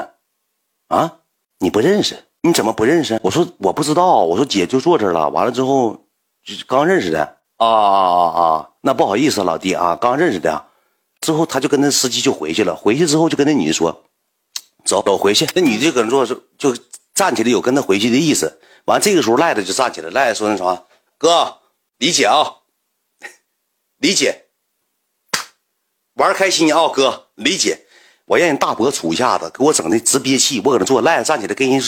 [0.88, 1.18] 啊，
[1.60, 2.18] 你不认识？
[2.42, 3.20] 你怎么不认识？
[3.22, 4.24] 我说我不知道。
[4.24, 5.96] 我说姐就坐这了，完了之后
[6.44, 7.22] 就刚认识的
[7.58, 8.70] 啊啊啊啊！
[8.82, 10.66] 那不好意思老弟啊，刚认识的。
[11.22, 14.04] 之后他就跟那司机就回去了，回去之后就跟那女的说，
[14.84, 15.48] 走走回去。
[15.54, 16.76] 那女的就搁那坐，着就
[17.14, 18.60] 站起来有跟他回去的意思。
[18.86, 20.84] 完，这个时候赖子就站起来，赖子说：“那啥，
[21.18, 21.58] 哥，
[21.98, 22.58] 理解啊，
[23.98, 24.46] 理解，
[26.14, 27.82] 玩开心啊，哥，理解。
[28.26, 30.60] 我让人大伯杵一下子，给我整的直憋气。
[30.66, 31.80] 我搁那坐，赖子站起来跟人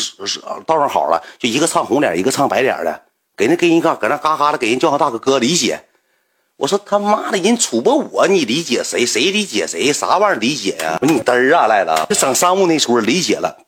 [0.65, 3.03] 道上好了，就一个唱红脸，一个唱白脸的，
[3.35, 5.83] 给那跟人嘎搁那嘎嘎的给人叫上大哥哥，理解。
[6.55, 9.05] 我说他妈的，人杵吧我，你理解谁？
[9.05, 9.93] 谁理解谁？
[9.93, 10.97] 啥玩意理解呀？
[11.01, 13.65] 我说你嘚儿啊，赖子，这整商务那出理解了。”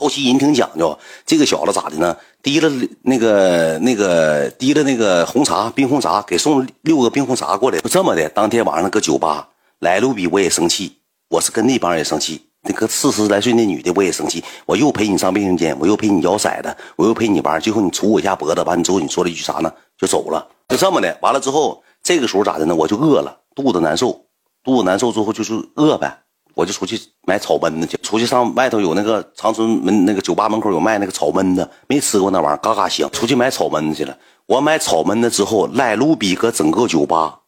[0.00, 2.16] 后期人挺讲究，这个小子咋的呢？
[2.42, 8.26] 提了那个那个提了那个红茶冰红茶，给送六个冰红茶过来，就这么的。
[8.30, 9.46] 当天晚上搁酒吧
[9.80, 10.96] 来路比我也生气，
[11.28, 12.46] 我是跟那帮人也生气。
[12.62, 19.70] 那个四十来岁那女的我也生气，我又陪你上卫生间，我又陪你摇骰子，我又陪你玩，最后你杵我一下脖子，完你之后你说了一句啥呢？
[19.98, 21.18] 就走了，就这么的。
[21.20, 22.74] 完了之后，这个时候咋的呢？
[22.74, 24.24] 我就饿了，肚子难受，
[24.64, 26.19] 肚子难受之后就是饿呗。
[26.54, 33.08] 我就出去买炒焖子去，出去上外头有那个长春门那个酒吧门口有卖那个炒焖子，没吃过那玩意儿，嘎嘎香。
[33.10, 34.16] 出去买炒焖子去了。
[34.46, 37.40] 我买炒焖子之后，赖卢比搁整个酒吧，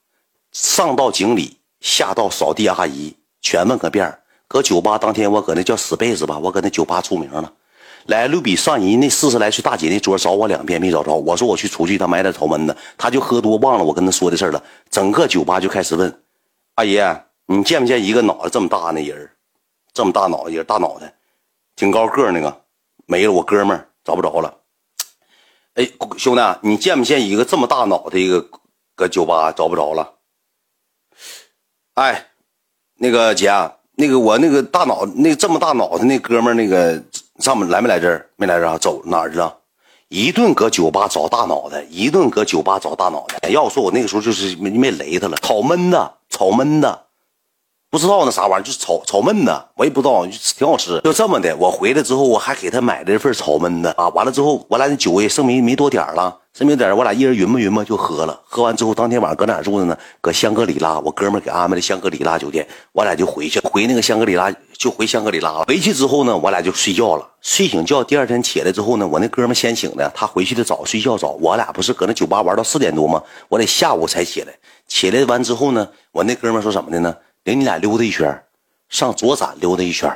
[0.52, 4.18] 上到经理，下到扫地阿姨，全问个遍。
[4.46, 7.52] 搁酒吧当天，我搁那叫死贝子吧，我搁那酒吧出名了。
[8.06, 14.62] 来卢比上人那四十来岁大姐那桌找我两遍没找着，我说我去出去，他买点炒焖子，他就喝多忘了我跟他说的事了。
[14.90, 16.22] 整个酒吧就开始问，
[16.74, 17.00] 阿姨。
[17.52, 19.30] 你见没见一个脑袋这么大那人
[19.92, 21.12] 这么大脑袋，大脑袋，
[21.76, 22.62] 挺高个那个，
[23.04, 23.32] 没了。
[23.32, 24.56] 我哥们儿找不着了。
[25.74, 25.86] 哎，
[26.16, 28.48] 兄弟，你见没见一个这么大脑袋一个
[28.96, 30.14] 搁酒吧找不着了？
[31.92, 32.28] 哎，
[32.94, 33.50] 那个姐，
[33.96, 37.02] 那个我那个大脑那这么大脑袋那哥们儿那个
[37.38, 38.30] 上面来没来这儿？
[38.36, 39.58] 没来这，走哪儿去了？
[40.08, 43.50] 一顿搁酒吧找大脑袋，一顿搁酒吧找大脑袋。
[43.50, 46.98] 要说我那个时候就是没没雷他了，吵闷子，吵闷子。
[47.92, 50.98] 不知道那啥玩意儿，就是炒炒焖子，我也不知道，就挺好吃。
[51.04, 54.08] 就这么的，我回来之后，我还给他买了一份炒焖子啊。
[54.14, 58.40] 完了之后，我俩那酒也剩没没多点了，剩没点我俩一人匀吧匀吧就喝了。
[58.44, 59.94] 喝完之后，当天晚上搁哪住的呢？
[60.22, 62.66] 搁香格里拉，我哥们给安排的香格里拉酒店。
[62.92, 65.64] 我俩就回去，回那个香格里拉就回香格里拉了。
[65.64, 67.28] 回去之后呢，我俩就睡觉了。
[67.42, 71.32] 睡醒觉，第二天起来之后呢，我那哥们先醒的，他回去的早，睡觉早。
[71.42, 73.22] 我俩不是搁那酒吧玩到四点多吗？
[73.50, 74.54] 我得下午才起来。
[74.88, 77.14] 起来完之后呢，我那哥们说什么的呢？
[77.44, 78.42] 领你俩溜达一圈，
[78.88, 80.10] 上左展溜达一圈。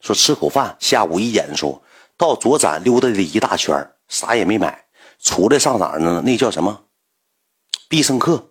[0.00, 1.82] 说吃口饭，下午一点的时候
[2.16, 4.84] 到左展溜达了一大圈，啥也没买，
[5.20, 6.22] 出来上哪儿呢？
[6.24, 6.82] 那叫什么？
[7.88, 8.44] 必胜客。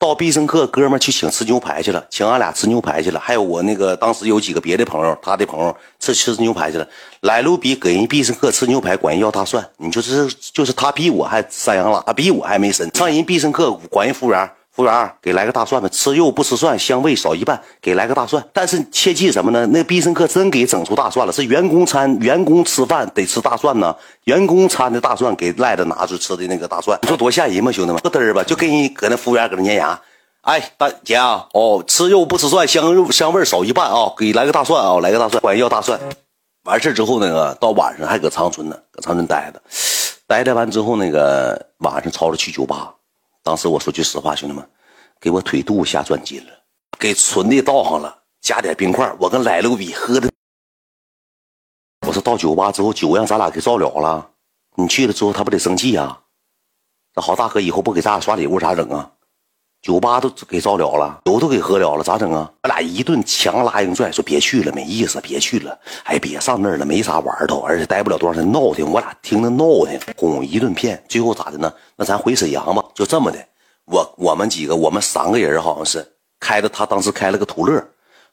[0.00, 3.20] 到必胜客，哥们去请吃牛排去了，请俺俩吃牛排去了。
[3.20, 6.88] 还有我那个当时有几个别的朋友，他的朋友吃吃牛排去了。
[7.20, 12.90] 来路比给人必胜客吃牛排管人要大蒜，你就是就是他比我还山羊了，他比我还没神。
[12.94, 14.50] 上人必胜客管人服务员。
[14.80, 18.42] 服务员，给来个大蒜吧，吃肉不吃蒜，香味少一半，给来个大蒜。
[18.50, 19.66] 但是切记什么呢？
[19.66, 23.94] 那必胜客真给整出大蒜了，是员工餐，员工吃饭得吃大蒜呢。
[24.24, 28.00] 员工餐的大蒜给赖子拿出吃的那个大蒜，你说多吓人吗，兄弟们？
[28.00, 30.00] 咯噔儿吧，就给你搁那服务员搁那粘牙。
[30.40, 36.00] 哎，大姐啊，哦，吃肉不吃蒜，香肉香味少一半啊，给来个大蒜啊，来个大蒜，管人要大蒜。
[36.64, 39.60] 完事之后那个到晚上还搁长春呢，搁长春待着，
[40.26, 42.94] 待着完之后那个晚上吵着去酒吧。
[43.42, 44.70] 当时我说句实话，兄弟们，
[45.20, 46.52] 给我腿肚下转筋了，
[46.98, 49.10] 给纯的倒上了，加点冰块。
[49.18, 50.30] 我跟来路比喝的，
[52.06, 54.30] 我说到酒吧之后，酒让咱俩给造了了。
[54.76, 56.20] 你去了之后，他不得生气呀？
[57.14, 59.10] 这好大哥以后不给咱俩刷礼物咋整啊？
[59.82, 62.52] 酒吧都给造了了，酒都给喝了了，咋整啊？
[62.62, 65.78] 我俩一顿强拉硬拽，说别去了，没意思，别去了。
[66.04, 68.92] 哎，别上那儿了，没啥玩头，而且待不了多长时间，闹腾。
[68.92, 71.72] 我俩听着闹腾，哄一顿骗，最后咋的呢？
[71.96, 73.38] 那咱回沈阳吧，就这么的。
[73.86, 76.06] 我我们几个，我们三个人好像是
[76.38, 77.82] 开的，他当时开了个途乐，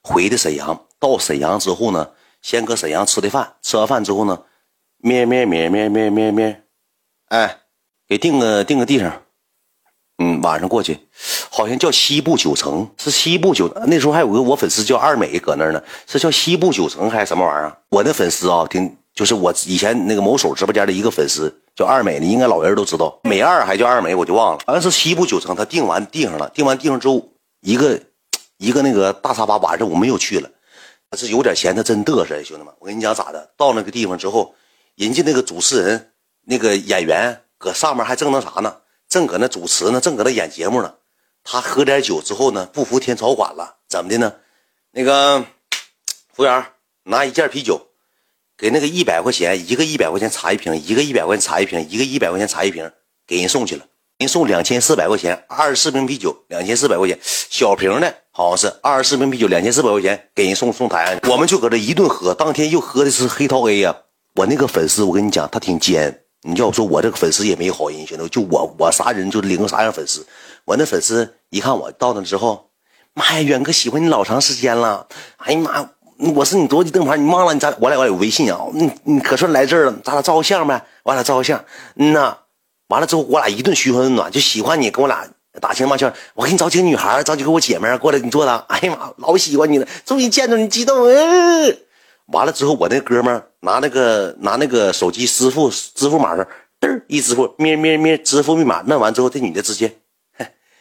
[0.02, 0.78] 回的沈阳。
[1.00, 2.10] 到沈阳之后呢，
[2.42, 4.38] 先搁沈阳吃的饭，吃完饭之后呢，
[4.98, 6.64] 咩咩咩咩咩咩咩，
[7.30, 7.60] 哎，
[8.06, 9.14] 给定个定个地方。
[10.20, 11.00] 嗯，晚上过去，
[11.52, 13.72] 好像叫西部酒城，是西部酒。
[13.86, 17.78] 那时候还有个我粉丝叫二美搁那儿呢，是叫西部酒城还是什么玩意儿？
[17.90, 23.20] 我那粉丝啊，挺就是我以前那个某手直播间的一个粉丝叫二美的，应该老人都知道。
[23.24, 24.64] 美二还叫二美，我就忘了。
[24.66, 27.24] 好像是西部酒城，他订完订上了，订完订上之后，
[27.62, 28.00] 一个
[28.58, 30.50] 一个那个大沙发，晚上我们又去了。
[31.12, 33.52] 他是有点钱，他真嘚瑟，兄弟们，我跟你讲咋的？
[33.56, 34.56] 到那个地方之后，
[34.96, 36.10] 人家那个主持人
[36.46, 38.76] 那个演员搁上面还正那啥呢？
[39.10, 40.96] 正搁那主持呢，正搁那演节目呢。
[41.44, 44.34] 他喝点酒之后呢，不服天朝管了，怎么的呢？
[44.92, 45.46] 那个
[46.34, 46.66] 服务员
[47.04, 47.88] 拿一件啤酒，
[48.58, 52.92] 给那个一百块钱，一个一百块钱茶一瓶，一个一百块钱茶一瓶，一个一百块钱茶一瓶，
[53.26, 53.86] 给人送去了。
[54.18, 61.30] 人送两千四百块钱，二十四瓶啤酒，两千四百块钱，小瓶的，好像是二十四瓶啤酒，两千四百块钱，给人送送台上去。
[61.30, 63.96] 我们就搁这一顿喝，当天又喝的是黑桃 A 呀。
[64.36, 66.24] 我那个粉丝，我跟你讲，他挺尖。
[66.44, 70.26] 你要说，我这个粉丝也没好人，兄弟，就我我啥人就领个啥样粉丝。
[70.66, 72.70] 我那粉丝一看我到那之后，
[73.14, 75.08] 妈呀，远哥喜欢你老长时间了。
[75.38, 75.90] 哎呀妈，
[76.36, 77.54] 我是你多级灯牌，你忘了？
[77.54, 77.74] 你咋？
[77.80, 78.60] 我俩我俩有微信啊。
[78.74, 80.86] 你你可算来这儿了，咱俩照个相呗。
[81.04, 81.64] 我俩照个相。
[81.96, 82.38] 嗯呐，
[82.90, 85.28] 完了之后我俩一顿嘘寒问暖，就喜欢你，跟我俩
[85.60, 86.14] 打情骂俏。
[86.36, 88.56] 我给你找几个女孩，找几个我姐妹过来，你坐的。
[88.70, 91.08] 哎呀妈，老喜欢你了，终于见着你，激动。
[91.08, 91.78] 嗯
[92.28, 96.46] 完了之后，我那哥们拿那个拿那个手机支付支付码上，
[96.80, 99.98] 嘚一支付，咩咩咩，支付密码弄完之后，这女的直接，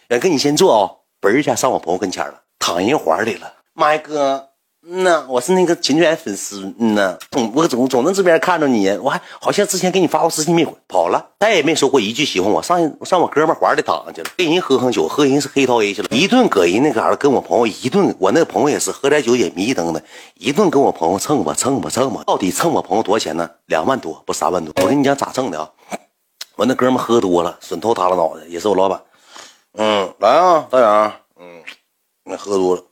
[0.09, 4.51] 远哥你先坐啊，嘣一下上我朋友跟前了，躺人怀里了，麦哥。
[4.89, 6.73] 嗯呐，我是那个秦泉粉丝。
[6.79, 12.63] 嗯呐，总我总总能这边看着你，我还好像之前给你发过私信没回，跑了，再也没说过一句喜欢我。
[12.63, 20.01] 上上我哥们怀里躺去了，跟人喝喝酒，喝人是黑桃 A 去了，一顿搁人那嘎达跟我朋友一顿，我那朋友也是喝点酒也迷瞪的，
[20.35, 23.51] 一顿跟我朋友蹭吧蹭吧蹭吧，到底蹭我朋友多少钱呢？
[23.67, 24.73] 两万多，不三万多。
[24.81, 25.69] 我跟你讲咋蹭的啊？
[26.55, 29.03] 我那哥们喝多了，损头耷拉脑袋，也是我老板。
[29.79, 31.13] 嗯，来啊，大杨。
[31.41, 31.63] 嗯，
[32.25, 32.83] 那喝多了。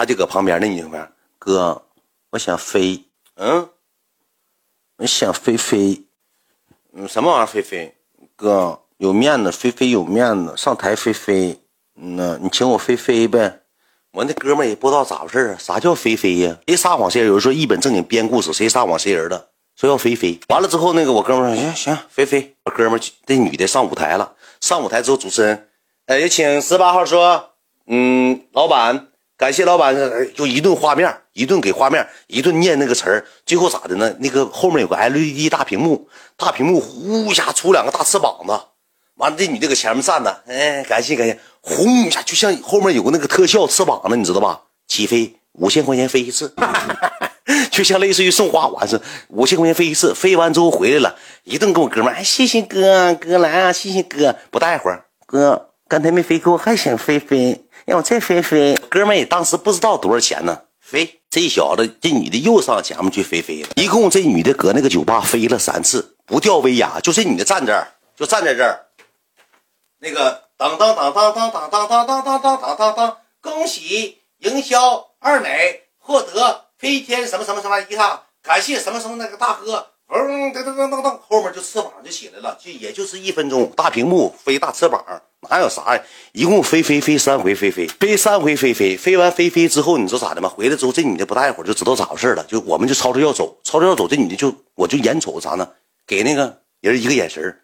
[0.00, 1.06] 他就搁旁边那女朋友，
[1.38, 1.82] 哥，
[2.30, 3.68] 我想飞，嗯，
[4.96, 6.02] 我想飞飞，
[6.94, 7.94] 嗯，什么玩意儿飞飞？
[8.34, 11.60] 哥，有面子，飞飞有面子，上台飞飞，
[11.96, 13.60] 嗯呐，你请我飞飞呗。
[14.12, 16.56] 我那哥们也不知道咋回事啊，啥叫飞飞呀？
[16.66, 17.28] 谁撒谎谁人？
[17.28, 19.50] 有人说一本正经编故事，谁撒谎谁人的？
[19.76, 22.56] 说要飞飞，完了之后，那个我哥们说行行，飞飞。
[22.64, 25.68] 我哥们这女的上舞台了，上舞台之后，主持人，
[26.06, 27.50] 哎，有请十八号说，
[27.86, 29.08] 嗯，老板。
[29.40, 29.96] 感谢老板，
[30.36, 34.14] 就一顿画面，一顿给画面，一顿念那个词儿，最后咋的呢？
[34.18, 38.52] 那个后面有个 LED 大屏幕，大屏幕呼一下出两个大翅膀子，
[39.14, 44.60] 完了这女的搁前面站着，哎，感谢感谢，轰一下就像后面有个那个特效翅膀子，你知道吧？
[44.86, 46.54] 起飞五千块钱飞一次，
[47.72, 58.74] 就像类似于送花环似的，五千块钱飞一次，飞完之后回来了，一顿跟我哥们，哎，谢谢哥，哥来啊，谢谢哥，不大会儿，哥刚才没飞够，还想飞飞，让我再飞飞。
[58.88, 68.86] 哥们也当时不知道多少钱呢，飞，这小子这女的又上前面去飞飞了，一共这女的搁那个酒吧飞了三次，不掉威亚，就这女的站这儿，就站在这儿，
[69.98, 76.66] 那个当当当当当当当当当当当当当，恭喜营销二美获得。
[76.80, 85.04] 飞天什么什么什么一趟，感谢什么什么那个大哥，噔噔噔噔噔噔，后面就翅膀就起来了，就也就是一分钟，大屏幕飞大翅膀，
[85.48, 86.02] 哪有啥呀？
[86.32, 90.48] 一共飞飞飞三回，飞飞飞三回，飞飞飞完飞飞之后，你知道咋的吗？
[90.48, 95.68] 回来之后，这女的不大一会儿就知道咋回事了，就我们就吵着要走，吵着要走，这女的就我就眼瞅啥呢？
[96.06, 97.56] 给那个人一个眼神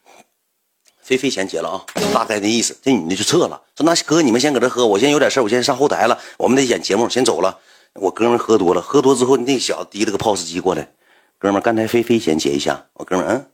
[1.03, 7.59] 飞飞先结了啊，大概的意思，这女的就撤了，说那哥你们先搁这喝，我先有点事我先上后台了，我们得演节目，先走了。
[7.95, 10.89] 我哥们喝多了，喝多之后，那小子提了个 POS 机过来。
[11.39, 12.89] 哥们儿，刚才菲菲先接一下。
[12.95, 13.53] 我哥们儿，嗯，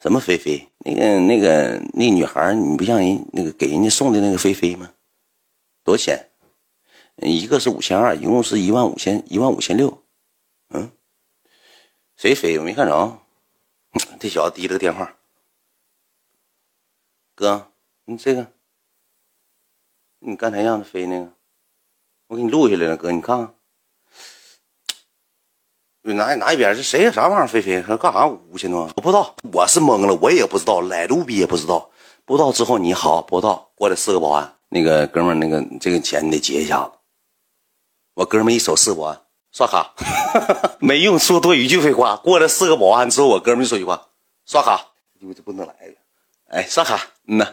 [0.00, 0.68] 什么菲菲？
[0.78, 4.92] 那个、那个、那女孩，你不像人那个给人家送的那个菲菲吗？
[5.84, 6.30] 多少钱？
[7.16, 10.02] 一个是五千二，一共是一万五千一万五千六。
[10.70, 10.90] 嗯，
[12.16, 12.58] 谁飞？
[12.58, 13.18] 我没看着。
[14.18, 15.14] 这小子提了个电话。
[17.34, 17.70] 哥，
[18.06, 18.52] 你这个，
[20.20, 21.32] 你刚才让他飞那个。
[22.28, 23.54] 我给你录下来了，哥，你看看，
[26.02, 27.12] 哪哪一边是谁呀？
[27.12, 27.46] 啥玩意儿？
[27.46, 28.26] 飞飞说干啥？
[28.26, 28.90] 五千多？
[28.96, 31.88] 我不知道，我是懵了，我也不知道，来路比也不知道。
[32.24, 36.90] 不知道之后你好，不知道过来四个保安，那个哥们儿，那个这个钱你得结一下子。
[38.14, 39.20] 我哥们一手四保安
[39.52, 39.94] 刷卡，
[40.80, 42.16] 没用说多一句废话。
[42.16, 44.08] 过来四个保安之后，我哥们儿就说句话：
[44.44, 44.88] 刷卡，
[45.20, 45.94] 因为这不能来了。
[46.48, 47.46] 哎，刷卡，嗯呐。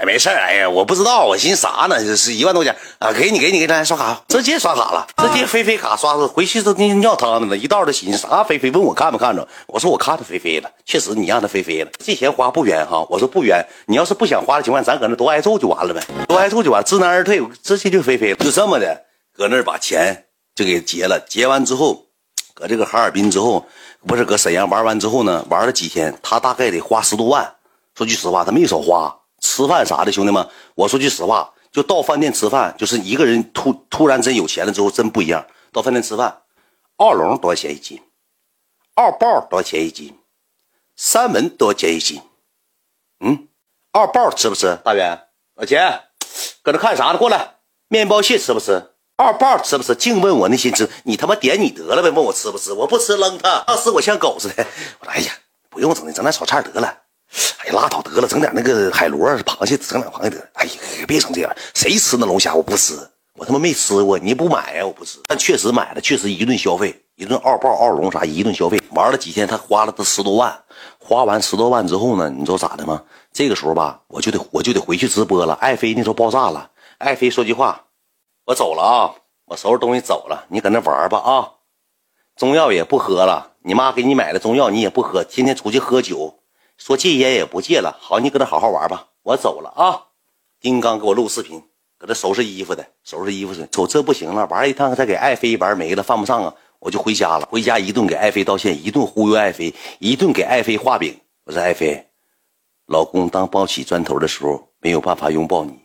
[0.00, 2.02] 哎，没事哎呀，我不知道，我寻思啥呢？
[2.02, 7.54] 这是一万多钱啊，给你，给你，给你，刷卡，直接刷卡了，直接飞飞卡刷了，回去都尿汤子了。
[7.54, 8.42] 一道的寻思啥？
[8.42, 9.46] 飞飞问我看没看着？
[9.66, 13.06] 我说我看着飞飞了，确实你让他飞飞了，这钱花不冤哈。
[13.10, 19.02] 我说不冤，你要是不想花的情况下，咱搁那多挨揍就完了呗，多挨揍就完，知难而退，直接就飞飞了，就这么的，
[19.36, 21.20] 搁那儿把钱就给结了。
[21.28, 22.06] 结完之后，
[22.54, 23.66] 搁这个哈尔滨之后，
[24.06, 27.52] 不是搁沈阳玩完之后呢，玩了几天，他大概得花十多万。
[27.94, 29.14] 说句实话，他没少花。
[29.40, 35.46] 吃饭啥的，兄弟们，我说句实话，就到饭店吃饭，就是一个人突突然真有钱了之后，真不一样。
[35.72, 36.42] 到饭店吃饭，
[36.96, 38.00] 二龙多少钱一斤？
[38.94, 40.18] 二豹多少钱一斤？
[40.96, 42.20] 三文多少钱一斤？
[43.20, 43.48] 嗯，
[43.92, 44.78] 二豹吃不吃？
[44.84, 46.02] 大元，老钱，
[46.62, 47.18] 搁这看啥呢？
[47.18, 47.56] 过来，
[47.88, 48.92] 面包蟹吃不吃？
[49.16, 49.94] 二豹吃不吃？
[49.94, 52.10] 净问我那些吃，你他妈点你得了呗？
[52.10, 52.72] 问我吃不吃？
[52.72, 53.64] 我不吃，扔他。
[53.66, 54.66] 当时我像狗似的，
[54.98, 55.32] 我说哎呀，
[55.68, 57.02] 不用整的，整点炒菜得了。
[57.58, 60.44] 哎呀，拉倒得了，整点那个海螺、螃蟹，整点螃蟹得了。
[60.54, 60.72] 哎呀，
[61.06, 62.54] 别整这样，谁吃那龙虾？
[62.54, 62.94] 我不吃，
[63.34, 64.84] 我他妈没吃过，你不买呀？
[64.84, 65.18] 我不吃。
[65.28, 68.80] 但确实买了，确实一顿消费，一顿二豹、二龙啥，一顿消费。
[68.90, 70.56] 玩了几天，他花了他十多万。
[70.98, 73.02] 花完十多万之后呢，你知道咋的吗？
[73.32, 75.54] 这个时候吧，我就得我就得回去直播了。
[75.54, 77.84] 爱妃那时候爆炸了，爱妃说句话，
[78.46, 79.14] 我走了啊，
[79.46, 81.50] 我收拾东西走了，你搁那玩吧啊。
[82.36, 86.39] 中药也不喝了，你妈给你买的中药你也不喝，天天出去喝酒。
[86.80, 90.06] 说戒烟也不戒了，好，你搁那好好玩吧，我走了啊。
[90.62, 91.62] 丁刚给我录视频，
[91.98, 93.68] 搁这收拾衣服的，收拾衣服去。
[93.70, 97.46] 瞅这不行了，玩一趟再给爱妃玩没了，犯不上啊，我就回家了。
[97.50, 101.14] 回家一顿给爱妃道歉，一顿忽悠爱妃，一顿给爱妃画饼。
[101.44, 102.06] 我说爱妃，
[102.86, 105.78] 老公当抱起砖头的时候没有办法拥抱你，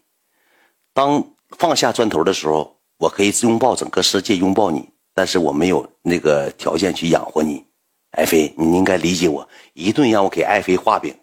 [0.93, 1.21] 当
[1.57, 7.64] 放下砖头的时候，我可以拥抱整个世界，拥抱你，但是我没有那个条件去养活你。
[8.15, 9.47] 爱妃，你应该理解我。
[9.73, 11.13] 一顿让我给爱妃画饼，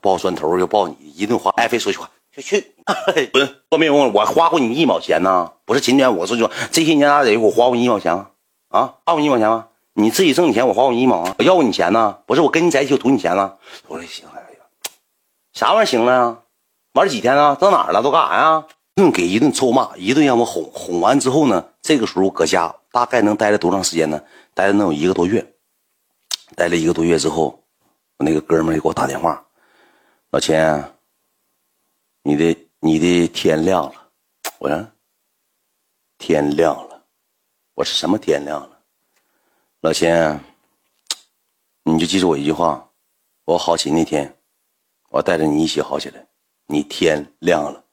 [0.00, 1.50] 抱砖头又抱你，一顿花。
[1.56, 2.74] 爱妃说句话，就去
[3.32, 4.12] 滚，说没用。
[4.12, 5.52] 我花过你一毛钱呢？
[5.64, 8.28] 不是今天我说句话，这些年来得我花过你一毛钱吗？
[8.68, 9.66] 啊，花过你一毛钱吗？
[9.94, 11.34] 你自己挣的钱，我花过你一毛啊？
[11.38, 12.18] 我要过你钱呢？
[12.26, 13.58] 不是，我跟你在一起，我图你钱了。
[13.88, 14.58] 我说行，哎呀，
[15.52, 16.38] 啥玩意儿行了呀？
[16.92, 17.56] 玩几天了？
[17.56, 18.02] 到哪儿了？
[18.02, 18.64] 都干啥呀？
[18.94, 24.22] 一顿给一顿臭骂，一顿让我哄哄完之后呢，这个时候搁家大概能待了多长时间呢？
[24.54, 25.44] 待了能有一个多月。
[26.56, 27.62] 待了一个多月之后，
[28.16, 29.46] 我那个哥们儿给我打电话
[30.32, 30.82] ：“老钱，
[32.22, 34.10] 你的你的天亮了。”
[34.58, 34.88] 我说
[36.16, 37.04] ：“天亮了。”
[37.76, 38.80] 我说：“什么天亮了？”
[39.82, 40.42] 老钱，
[41.82, 42.90] 你就记住我一句话：
[43.44, 44.34] 我好起那天，
[45.10, 46.26] 我带着你一起好起来。
[46.64, 47.84] 你天亮了。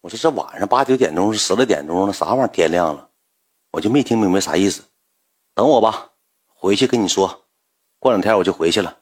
[0.00, 3.10] 我说：“这晚上八九点钟是十来点钟了，啥玩意儿天亮了？”
[3.72, 4.84] 我就没听明白啥意思。
[5.52, 6.12] 等我吧，
[6.46, 7.44] 回去跟你说。
[7.98, 8.96] 过两天我就回去了，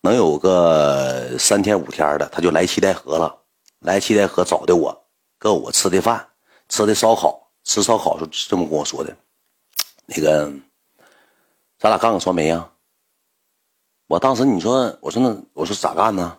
[0.00, 3.42] 能有个三天五天的，他就来七台河了。
[3.80, 5.06] 来七台河找的我，
[5.38, 6.26] 跟我吃的饭，
[6.68, 9.14] 吃的烧烤，吃烧烤是这么跟我说的。
[10.06, 10.50] 那个
[11.78, 12.70] 咱俩干个传媒呀？
[14.06, 16.38] 我当时你说，我说那我说咋干呢？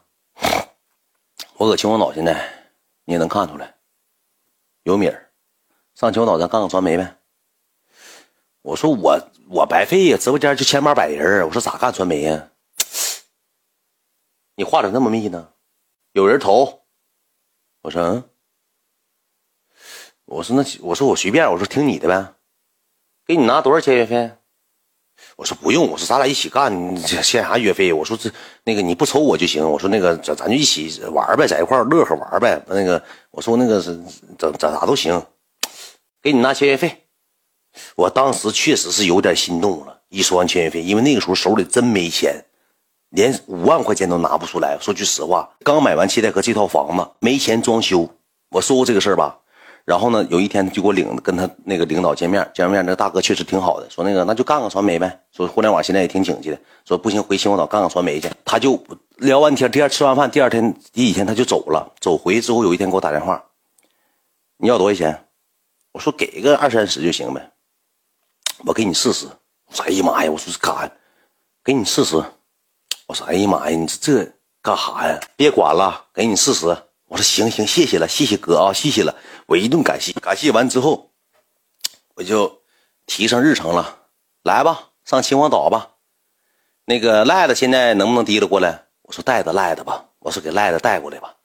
[1.58, 2.52] 我搁秦皇岛现在
[3.06, 3.76] 你也能看出来，
[4.84, 5.32] 有米儿，
[5.94, 7.16] 上秦皇岛咱干个传媒呗。
[8.64, 12.50] 我说我我白费呀，直播间就千八百人，我说咋干传媒呀？
[14.56, 15.50] 你话咋那么密呢？
[16.14, 16.82] 有人投，
[17.82, 18.24] 我说嗯，
[20.26, 22.34] 我说那我说我随便，我说听你的呗，
[23.26, 24.32] 给你拿多少签约费？
[25.36, 27.94] 我说不用，我说咱俩一起干，欠啥约费？
[27.94, 28.32] 我说这
[28.64, 29.70] 那个你不抽我就行。
[29.70, 32.60] 我说那个咱咱就一起玩呗，在一块乐呵玩呗。
[32.68, 33.96] 那个我说那个是
[34.40, 35.24] 怎咋咋都行，
[36.22, 37.05] 给你拿签约费。
[37.96, 42.34] 我当时确实是有点心动了，一说完签约费，因为那个时候手里真没钱，
[43.10, 44.78] 连五万块钱都拿不出来。
[44.80, 48.10] 说句实话，刚买完七代河这套房子，没钱装修。
[48.50, 49.38] 我说过这个事儿吧。
[49.86, 55.20] 然后呢，有一天就给我领跟他那个领导见面，见面那大哥确实挺好的，说那个那就干个传媒呗。
[55.32, 58.28] 说互联网现在也挺景气的，说不行回秦皇岛干个传媒去。
[58.44, 58.84] 他就
[59.18, 61.94] 聊完天，第二吃完饭，第二天第几天他就走了。
[62.02, 63.44] 走回之后，有一天给我打电话，
[64.58, 65.26] 你要多少钱？
[65.92, 67.52] 我说给个二三十就行呗，
[68.64, 69.28] 我给你试试。
[69.66, 70.92] 我说哎呀妈呀，我说干啥？
[71.64, 72.24] 给你试试。
[73.08, 74.32] 我说哎呀妈呀，你这这
[74.62, 75.20] 干啥呀？
[75.36, 76.66] 别管了，给你试试。
[77.08, 79.16] 我说行行，谢谢了，谢谢哥啊，谢谢了。
[79.46, 81.12] 我一顿感谢，感谢完之后，
[82.16, 82.62] 我就
[83.06, 84.00] 提上日程了，
[84.44, 85.92] 来吧，上秦皇岛吧。
[86.86, 88.86] 那个赖子现在能不能提溜过来？
[89.04, 91.36] 我说带着赖子吧，我说给赖子带过来吧。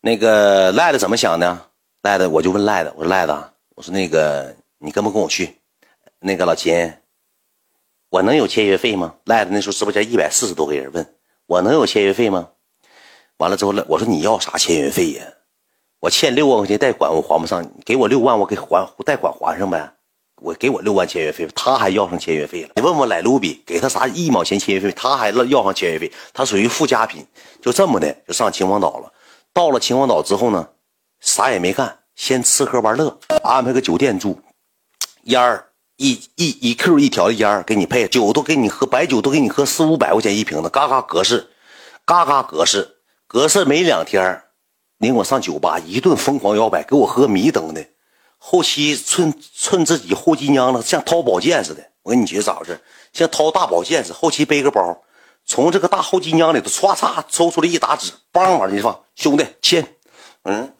[0.00, 1.70] 那个赖子怎么想的？
[2.02, 3.32] 赖子我就问赖子，我说赖子，
[3.74, 5.60] 我说那个你跟不跟我去？
[6.20, 6.94] 那个老秦，
[8.10, 9.14] 我能有签约费吗？
[9.24, 11.14] 赖子那时候直播间一百四十多个人问
[11.46, 12.48] 我能有签约费吗？
[13.36, 15.24] 完了之后了，我说你要啥签约费呀？
[16.00, 19.94] 我欠六万块钱贷款，我还不上，给我六万，我给还贷款还上呗。
[20.40, 22.70] 我给我六万签约费，他还要上签约费了。
[22.76, 26.12] 你问问莱卢比，给他啥一毛钱签约费，他还要上签约费。
[26.32, 27.26] 他属于附加品，
[27.60, 29.12] 就这么的就上秦皇岛了。
[29.52, 30.68] 到了秦皇岛之后呢，
[31.18, 34.40] 啥也没干，先吃喝玩乐，安排个酒店住，
[35.24, 35.67] 烟儿
[35.98, 41.50] 一一一 Q 一条烟给你配，酒都给你喝，白酒都给你喝四五百块钱一瓶的，嘎嘎格式，
[42.04, 44.44] 嘎嘎格式，格式没两天。
[44.98, 47.84] 领我上酒吧，一顿疯狂摇摆，给我喝迷瞪的。
[48.36, 51.84] 后期趁趁自己后脊娘了，像掏宝剑似的。
[52.02, 52.80] 我跟你姐咋回事？
[53.12, 54.14] 像掏大宝剑似的。
[54.14, 55.02] 后期背个包，
[55.44, 59.04] 从这个大后脊娘里头唰嚓抽出来一沓纸，梆往里一放。
[59.16, 59.96] 兄弟签，
[60.44, 60.72] 嗯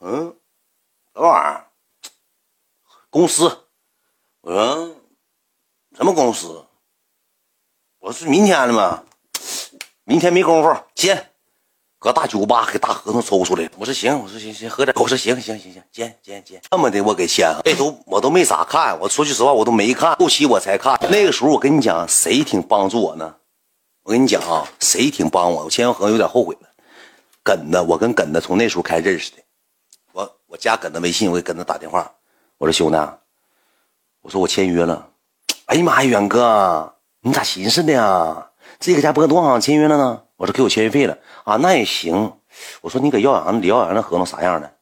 [0.00, 0.36] 嗯，
[1.14, 1.64] 什么玩意儿？
[3.08, 3.67] 公司？
[4.48, 4.96] 我说
[5.94, 6.64] 什么公司？
[7.98, 9.04] 我是明天的吗？
[10.04, 11.22] 明天没工夫签。
[11.98, 20.98] 搁大酒吧给大合同抽出来，我说行，我说行行喝点，我说行行行行，签签签，这么的我给签了，这都我都没咋看，我说句实话我都没看，后期我才看。
[21.10, 23.36] 那个时候我跟你讲，谁挺帮助我呢？
[24.04, 25.64] 我跟你讲啊，谁挺帮我？
[25.64, 26.68] 我签完合同有点后悔了。
[27.42, 29.36] 耿子，我跟耿子从那时候开始认识的，
[30.12, 32.10] 我我加耿子微信，我给耿子打电话，
[32.56, 32.96] 我说兄弟，
[34.22, 35.08] 我说我签约了。
[35.66, 38.48] 哎呀妈呀，远哥，你咋寻思的呀？
[38.80, 40.22] 这个家播多少签约了呢？
[40.36, 42.32] 我说给我签约费了啊，那也行。
[42.80, 44.72] 我说你给耀阳李耀阳那合同啥样的？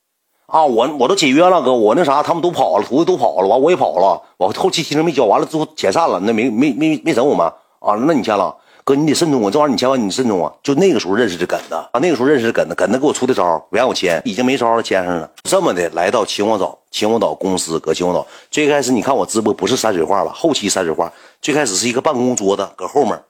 [0.46, 7.46] 啊，我我都解约了，哥，我那啥他们都跑了，徒弟都跑了，完我也跑了，我后期提成没交，完了之后解散了，那没没没没整我们
[7.80, 7.94] 啊？
[8.06, 8.56] 那你签了，
[8.86, 10.52] 哥你得慎重啊，这玩意儿你千万你慎重啊。
[10.62, 15.28] 就那个时候认识的耿子啊，那个时候认识的耿子，耿子给我出的招不让我签，已经没招了，签上了。
[15.42, 20.30] 这么的来到秦皇岛，秦皇岛公司搁秦皇岛，最开始你看我直播不是山水画吧？
[20.32, 21.12] 后期山水画，
[21.42, 23.20] 最开始是一个办公桌子搁后面。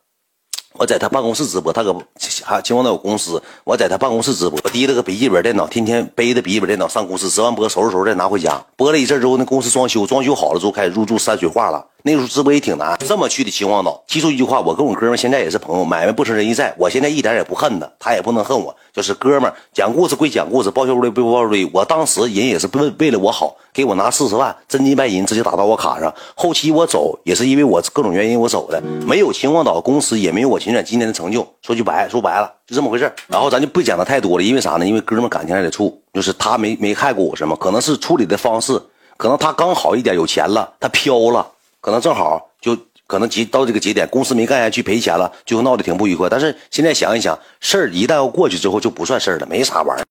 [0.74, 1.96] 我在他办公室直播，他搁
[2.44, 8.62] 还秦皇岛有公司，我在他办公室直播，我提了个笔记本电脑，天天背着笔记本电脑上公司，直完播收拾收拾再拿回家。
[8.76, 11.86] 播了一阵之后，那公司装修，装修好了之后开始入驻山水画了。
[12.06, 14.00] 那时候直播也挺难，这么去的秦皇岛。
[14.06, 16.72] 记住一句话，我跟我哥们现在也是朋友，买卖不成仁义在。
[16.78, 21.68] 我现在一点也不恨他，他也不能恨我，就是哥们讲故事归讲故事，报销率归报销。
[21.72, 26.14] 我当时人也是为为了我好，给我拿四十万真金白银直接打到我卡上。
[26.36, 31.44] 后期我走也是因为我各种原因我走的，没有秦皇岛公司，也没有我秦远今天的成就。
[31.60, 34.86] 说句白说白了，就这么回事然后咱就不讲的太多了，因为啥呢？
[34.86, 38.80] 因为哥们感情还得处，就是他没没害过我什么，可能是处理的方式，
[39.16, 41.44] 可能他刚好一点有钱了，他飘了。
[41.86, 42.76] 可能正好就
[43.06, 46.28] 可能节到这个节点，公司没干下去赔钱了，就闹得挺不愉快。
[46.28, 50.06] 但是现在想一想，事儿一旦要过去之后，就不算事儿了，没啥玩意儿。